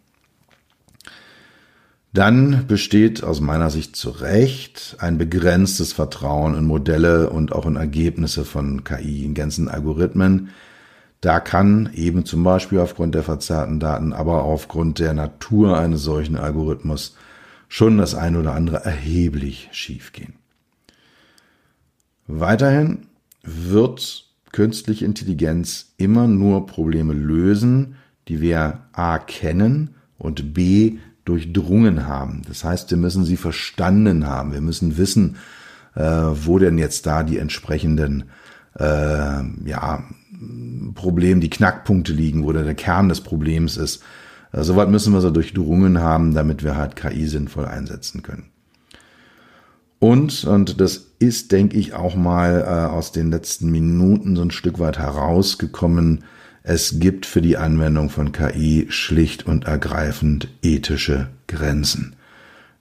Dann 2.13 2.67
besteht 2.67 3.25
aus 3.25 3.41
meiner 3.41 3.71
Sicht 3.71 3.97
zu 3.97 4.11
Recht 4.11 4.97
ein 4.99 5.17
begrenztes 5.17 5.95
Vertrauen 5.95 6.55
in 6.55 6.67
Modelle 6.67 7.31
und 7.31 7.53
auch 7.53 7.65
in 7.65 7.77
Ergebnisse 7.77 8.45
von 8.45 8.85
KI, 8.85 9.25
in 9.25 9.33
ganzen 9.33 9.69
Algorithmen. 9.69 10.51
Da 11.23 11.41
kann 11.41 11.91
eben 11.95 12.27
zum 12.27 12.45
Beispiel 12.45 12.81
aufgrund 12.81 13.15
der 13.15 13.23
verzerrten 13.23 13.81
Daten, 13.81 14.13
aber 14.13 14.45
aufgrund 14.45 14.99
der 14.99 15.15
Natur 15.15 15.79
eines 15.79 16.03
solchen 16.03 16.37
Algorithmus 16.37 17.17
schon 17.69 17.97
das 17.97 18.15
ein 18.15 18.37
oder 18.37 18.53
andere 18.53 18.85
erheblich 18.85 19.71
schiefgehen. 19.73 20.35
Weiterhin 22.27 23.07
wird 23.43 24.27
künstliche 24.53 25.05
Intelligenz 25.05 25.95
immer 25.97 26.29
nur 26.29 26.67
Probleme 26.67 27.15
lösen, 27.15 27.97
die 28.29 28.41
wir 28.41 28.81
a 28.93 29.19
kennen 29.19 29.91
und 30.19 30.55
b 30.55 30.99
durchdrungen 31.25 32.07
haben. 32.07 32.43
Das 32.47 32.65
heißt, 32.65 32.91
wir 32.91 32.99
müssen 32.99 33.25
sie 33.25 33.37
verstanden 33.37 34.27
haben. 34.27 34.53
Wir 34.53 34.61
müssen 34.61 34.97
wissen, 34.97 35.37
äh, 35.95 36.03
wo 36.03 36.59
denn 36.59 36.79
jetzt 36.79 37.07
da 37.07 37.23
die 37.23 37.39
entsprechenden 37.39 38.25
äh, 38.79 39.43
ja, 39.65 40.05
Problem, 40.95 41.41
die 41.41 41.51
Knackpunkte 41.51 42.13
liegen, 42.13 42.45
wo 42.45 42.53
der 42.53 42.75
Kern 42.75 43.09
des 43.09 43.21
Problems 43.21 43.77
ist. 43.77 44.03
Äh, 44.53 44.63
Soweit 44.63 44.91
müssen 44.91 45.13
wir 45.13 45.21
so 45.21 45.31
durchdrungen 45.31 46.01
haben, 46.01 46.35
damit 46.35 46.63
wir 46.65 46.77
halt 46.77 46.97
KI 46.97 47.27
sinnvoll 47.27 47.67
einsetzen 47.67 48.23
können. 48.23 48.47
Und, 50.03 50.43
und 50.43 50.81
das 50.81 51.13
ist, 51.21 51.53
denke 51.53 51.77
ich, 51.77 51.95
auch 51.95 52.17
mal 52.17 52.63
äh, 52.63 52.93
aus 52.93 53.13
den 53.13 53.31
letzten 53.31 53.71
Minuten 53.71 54.35
so 54.35 54.43
ein 54.43 54.51
Stück 54.51 54.81
weit 54.81 54.99
herausgekommen, 54.99 56.25
es 56.65 56.99
gibt 56.99 57.25
für 57.25 57.41
die 57.41 57.57
Anwendung 57.57 58.11
von 58.11 58.33
KI 58.33 58.87
schlicht 58.89 59.47
und 59.47 59.67
ergreifend 59.67 60.49
ethische 60.61 61.29
Grenzen. 61.47 62.17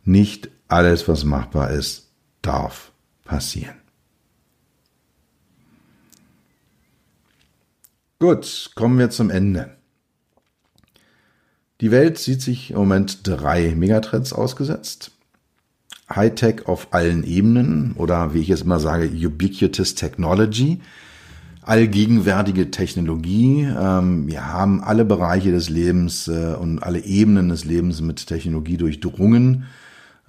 Nicht 0.04 0.50
alles, 0.68 1.08
was 1.08 1.24
machbar 1.24 1.70
ist, 1.70 2.10
darf 2.42 2.92
passieren. 3.24 3.76
Gut, 8.18 8.72
kommen 8.74 8.98
wir 8.98 9.12
zum 9.12 9.30
Ende. 9.30 9.78
Die 11.82 11.92
Welt 11.92 12.18
sieht 12.18 12.42
sich 12.42 12.72
im 12.72 12.78
Moment 12.78 13.28
drei 13.28 13.76
Megatrends 13.76 14.34
ausgesetzt. 14.34 15.12
Hightech 16.16 16.68
auf 16.68 16.88
allen 16.92 17.24
Ebenen 17.24 17.94
oder 17.96 18.34
wie 18.34 18.40
ich 18.40 18.50
es 18.50 18.62
immer 18.62 18.80
sage, 18.80 19.06
ubiquitous 19.08 19.96
technology, 19.96 20.80
allgegenwärtige 21.62 22.72
Technologie. 22.72 23.64
Ähm, 23.64 24.28
wir 24.28 24.48
haben 24.48 24.84
alle 24.84 25.06
Bereiche 25.06 25.52
des 25.52 25.70
Lebens 25.70 26.28
äh, 26.28 26.56
und 26.60 26.80
alle 26.80 27.00
Ebenen 27.00 27.50
des 27.50 27.66
Lebens 27.66 28.02
mit 28.02 28.28
Technologie 28.28 28.78
durchdrungen. 28.78 29.66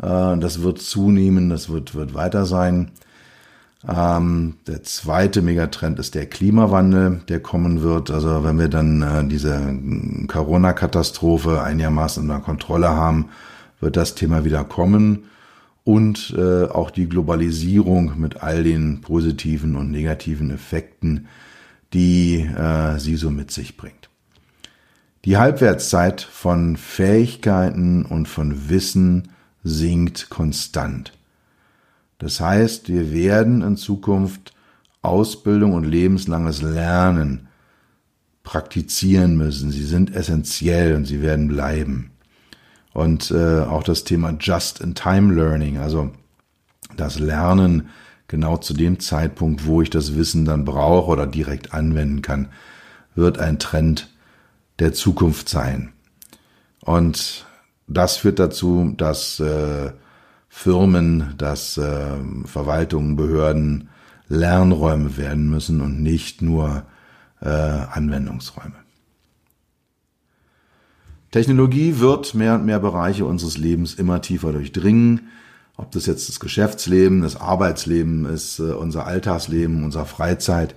Äh, 0.00 0.38
das 0.38 0.62
wird 0.62 0.80
zunehmen, 0.80 1.50
das 1.50 1.68
wird, 1.68 1.94
wird 1.94 2.14
weiter 2.14 2.46
sein. 2.46 2.90
Ähm, 3.88 4.54
der 4.68 4.84
zweite 4.84 5.42
Megatrend 5.42 5.98
ist 5.98 6.14
der 6.14 6.26
Klimawandel, 6.26 7.20
der 7.28 7.40
kommen 7.40 7.82
wird. 7.82 8.10
Also 8.10 8.44
wenn 8.44 8.58
wir 8.58 8.68
dann 8.68 9.02
äh, 9.02 9.24
diese 9.26 9.60
Corona-Katastrophe 10.28 11.62
einigermaßen 11.62 12.22
unter 12.22 12.40
Kontrolle 12.40 12.90
haben, 12.90 13.30
wird 13.80 13.96
das 13.96 14.14
Thema 14.14 14.44
wieder 14.44 14.62
kommen 14.62 15.24
und 15.84 16.34
äh, 16.36 16.64
auch 16.64 16.90
die 16.90 17.08
Globalisierung 17.08 18.18
mit 18.20 18.42
all 18.42 18.62
den 18.62 19.00
positiven 19.00 19.76
und 19.76 19.90
negativen 19.90 20.50
Effekten, 20.50 21.26
die 21.92 22.40
äh, 22.40 22.98
sie 22.98 23.16
so 23.16 23.30
mit 23.30 23.50
sich 23.50 23.76
bringt. 23.76 24.08
Die 25.24 25.36
Halbwertszeit 25.36 26.20
von 26.20 26.76
Fähigkeiten 26.76 28.04
und 28.04 28.26
von 28.28 28.68
Wissen 28.68 29.28
sinkt 29.62 30.30
konstant. 30.30 31.12
Das 32.18 32.40
heißt, 32.40 32.88
wir 32.88 33.12
werden 33.12 33.62
in 33.62 33.76
Zukunft 33.76 34.52
Ausbildung 35.00 35.74
und 35.74 35.84
lebenslanges 35.84 36.62
Lernen 36.62 37.48
praktizieren 38.44 39.36
müssen. 39.36 39.72
Sie 39.72 39.84
sind 39.84 40.14
essentiell 40.14 40.94
und 40.94 41.06
sie 41.06 41.22
werden 41.22 41.48
bleiben 41.48 42.11
und 42.92 43.30
äh, 43.30 43.60
auch 43.60 43.82
das 43.82 44.04
Thema 44.04 44.34
Just-in-Time-Learning, 44.38 45.78
also 45.78 46.10
das 46.96 47.18
Lernen 47.18 47.88
genau 48.28 48.56
zu 48.56 48.74
dem 48.74 49.00
Zeitpunkt, 49.00 49.66
wo 49.66 49.82
ich 49.82 49.90
das 49.90 50.14
Wissen 50.14 50.44
dann 50.44 50.64
brauche 50.64 51.10
oder 51.10 51.26
direkt 51.26 51.74
anwenden 51.74 52.22
kann, 52.22 52.48
wird 53.14 53.38
ein 53.38 53.58
Trend 53.58 54.10
der 54.78 54.92
Zukunft 54.92 55.48
sein. 55.48 55.92
Und 56.80 57.46
das 57.86 58.16
führt 58.16 58.38
dazu, 58.38 58.94
dass 58.96 59.38
äh, 59.40 59.92
Firmen, 60.48 61.34
dass 61.38 61.76
äh, 61.78 62.16
Verwaltungen, 62.44 63.16
Behörden 63.16 63.88
Lernräume 64.28 65.16
werden 65.16 65.50
müssen 65.50 65.80
und 65.80 66.02
nicht 66.02 66.42
nur 66.42 66.84
äh, 67.40 67.48
Anwendungsräume. 67.48 68.81
Technologie 71.32 71.98
wird 71.98 72.34
mehr 72.34 72.54
und 72.54 72.66
mehr 72.66 72.78
Bereiche 72.78 73.24
unseres 73.24 73.56
Lebens 73.56 73.94
immer 73.94 74.20
tiefer 74.20 74.52
durchdringen. 74.52 75.28
Ob 75.76 75.90
das 75.90 76.06
jetzt 76.06 76.28
das 76.28 76.38
Geschäftsleben, 76.38 77.22
das 77.22 77.36
Arbeitsleben 77.36 78.26
ist, 78.26 78.58
äh, 78.58 78.72
unser 78.72 79.06
Alltagsleben, 79.06 79.82
unser 79.82 80.04
Freizeit, 80.04 80.74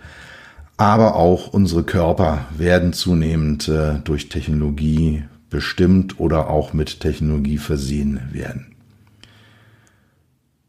aber 0.78 1.15
auch 1.15 1.48
unsere 1.48 1.84
Körper 1.84 2.46
werden 2.58 2.94
zunehmend 2.94 3.68
äh, 3.68 4.00
durch 4.00 4.30
Technologie 4.30 5.26
bestimmt 5.50 6.20
oder 6.20 6.50
auch 6.50 6.74
mit 6.74 7.02
Technologie 7.02 7.58
versehen 7.58 8.22
werden. 8.32 8.76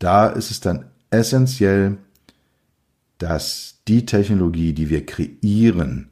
Da 0.00 0.26
ist 0.26 0.50
es 0.50 0.60
dann 0.60 0.86
essentiell, 1.10 1.96
dass 3.18 3.78
die 3.86 4.04
Technologie, 4.04 4.72
die 4.72 4.90
wir 4.90 5.06
kreieren, 5.06 6.08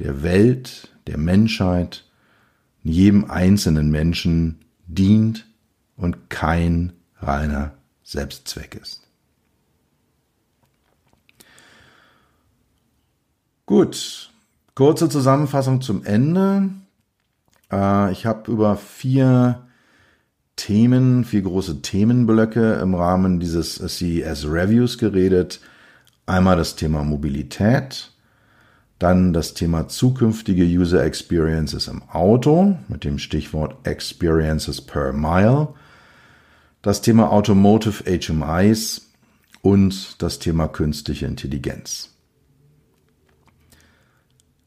der 0.00 0.22
Welt, 0.22 0.90
der 1.06 1.16
Menschheit, 1.16 2.05
jedem 2.88 3.30
einzelnen 3.30 3.90
Menschen 3.90 4.64
dient 4.86 5.46
und 5.96 6.30
kein 6.30 6.92
reiner 7.18 7.72
Selbstzweck 8.02 8.74
ist. 8.80 9.02
Gut, 13.66 14.30
kurze 14.76 15.08
Zusammenfassung 15.08 15.80
zum 15.80 16.04
Ende. 16.04 16.70
Äh, 17.72 18.12
ich 18.12 18.26
habe 18.26 18.50
über 18.50 18.76
vier 18.76 19.66
Themen, 20.54 21.24
vier 21.24 21.42
große 21.42 21.82
Themenblöcke 21.82 22.74
im 22.74 22.94
Rahmen 22.94 23.40
dieses 23.40 23.74
CES 23.74 24.46
Reviews 24.46 24.98
geredet. 24.98 25.60
Einmal 26.26 26.56
das 26.56 26.76
Thema 26.76 27.02
Mobilität, 27.02 28.12
dann 28.98 29.32
das 29.32 29.54
Thema 29.54 29.88
zukünftige 29.88 30.64
User 30.64 31.04
Experiences 31.04 31.88
im 31.88 32.02
Auto 32.04 32.78
mit 32.88 33.04
dem 33.04 33.18
Stichwort 33.18 33.86
Experiences 33.86 34.80
per 34.80 35.12
Mile. 35.12 35.68
das 36.82 37.02
Thema 37.02 37.32
Automotive 37.32 38.04
HMIs 38.04 39.10
und 39.60 40.22
das 40.22 40.38
Thema 40.38 40.68
künstliche 40.68 41.26
Intelligenz. 41.26 42.10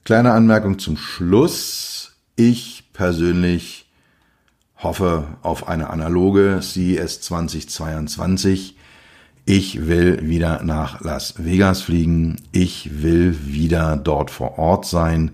Kleine 0.03 0.33
Anmerkung 0.33 0.79
zum 0.79 0.97
Schluss. 0.97 2.17
Ich 2.35 2.91
persönlich 2.91 3.89
hoffe 4.75 5.37
auf 5.43 5.67
eine 5.67 5.89
analoge 5.89 6.59
CES 6.61 7.21
2022. 7.21 8.75
Ich 9.49 9.88
will 9.88 10.27
wieder 10.29 10.62
nach 10.63 11.01
Las 11.01 11.43
Vegas 11.43 11.81
fliegen. 11.81 12.35
Ich 12.51 13.01
will 13.01 13.35
wieder 13.47 13.97
dort 13.97 14.29
vor 14.29 14.59
Ort 14.59 14.85
sein. 14.85 15.31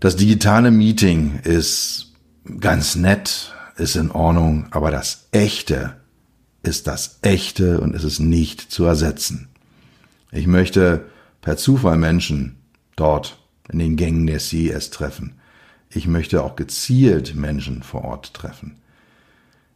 Das 0.00 0.16
digitale 0.16 0.72
Meeting 0.72 1.38
ist 1.44 2.14
ganz 2.58 2.96
nett, 2.96 3.54
ist 3.76 3.94
in 3.94 4.10
Ordnung, 4.10 4.66
aber 4.72 4.90
das 4.90 5.28
echte 5.30 5.94
ist 6.64 6.88
das 6.88 7.20
echte 7.22 7.80
und 7.80 7.94
es 7.94 8.02
ist 8.02 8.18
nicht 8.18 8.60
zu 8.72 8.84
ersetzen. 8.86 9.50
Ich 10.32 10.48
möchte 10.48 11.04
per 11.42 11.56
Zufall 11.56 11.96
Menschen 11.96 12.56
dort 12.96 13.38
in 13.70 13.78
den 13.78 13.94
Gängen 13.94 14.26
der 14.26 14.40
CES 14.40 14.90
treffen. 14.90 15.34
Ich 15.90 16.08
möchte 16.08 16.42
auch 16.42 16.56
gezielt 16.56 17.36
Menschen 17.36 17.84
vor 17.84 18.02
Ort 18.02 18.34
treffen. 18.34 18.78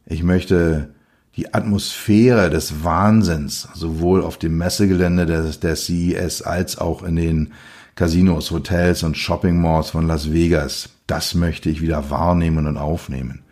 Ich 0.05 0.21
möchte 0.21 0.93
die 1.39 1.53
Atmosphäre 1.53 2.49
des 2.49 2.83
Wahnsinns 2.83 3.69
sowohl 3.73 4.23
auf 4.23 4.37
dem 4.37 4.57
Messegelände 4.57 5.25
der, 5.25 5.43
der 5.43 5.77
CES 5.77 6.41
als 6.41 6.77
auch 6.77 7.01
in 7.01 7.15
den 7.15 7.53
Casinos, 7.95 8.51
Hotels 8.51 9.03
und 9.03 9.17
Shopping 9.17 9.61
Malls 9.61 9.91
von 9.91 10.05
Las 10.05 10.33
Vegas, 10.33 10.89
das 11.07 11.35
möchte 11.35 11.69
ich 11.69 11.81
wieder 11.81 12.09
wahrnehmen 12.09 12.67
und 12.67 12.75
aufnehmen. 12.75 13.43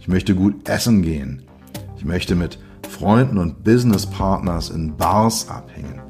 Ich 0.00 0.08
möchte 0.08 0.34
gut 0.34 0.66
essen 0.66 1.02
gehen. 1.02 1.42
Ich 1.98 2.06
möchte 2.06 2.34
mit 2.34 2.58
Freunden 2.88 3.36
und 3.36 3.64
Businesspartners 3.64 4.70
in 4.70 4.96
Bars 4.96 5.50
abhängen. 5.50 6.00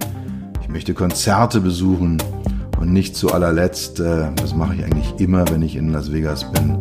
Ich 0.63 0.69
möchte 0.69 0.95
Konzerte 0.95 1.61
besuchen 1.61 2.23
und 2.79 2.93
nicht 2.93 3.17
zu 3.17 3.33
allerletzt, 3.33 3.99
äh, 3.99 4.31
das 4.37 4.55
mache 4.55 4.77
ich 4.77 4.85
eigentlich 4.85 5.19
immer, 5.19 5.51
wenn 5.51 5.63
ich 5.63 5.75
in 5.75 5.89
Las 5.89 6.13
Vegas 6.13 6.53
bin, 6.53 6.79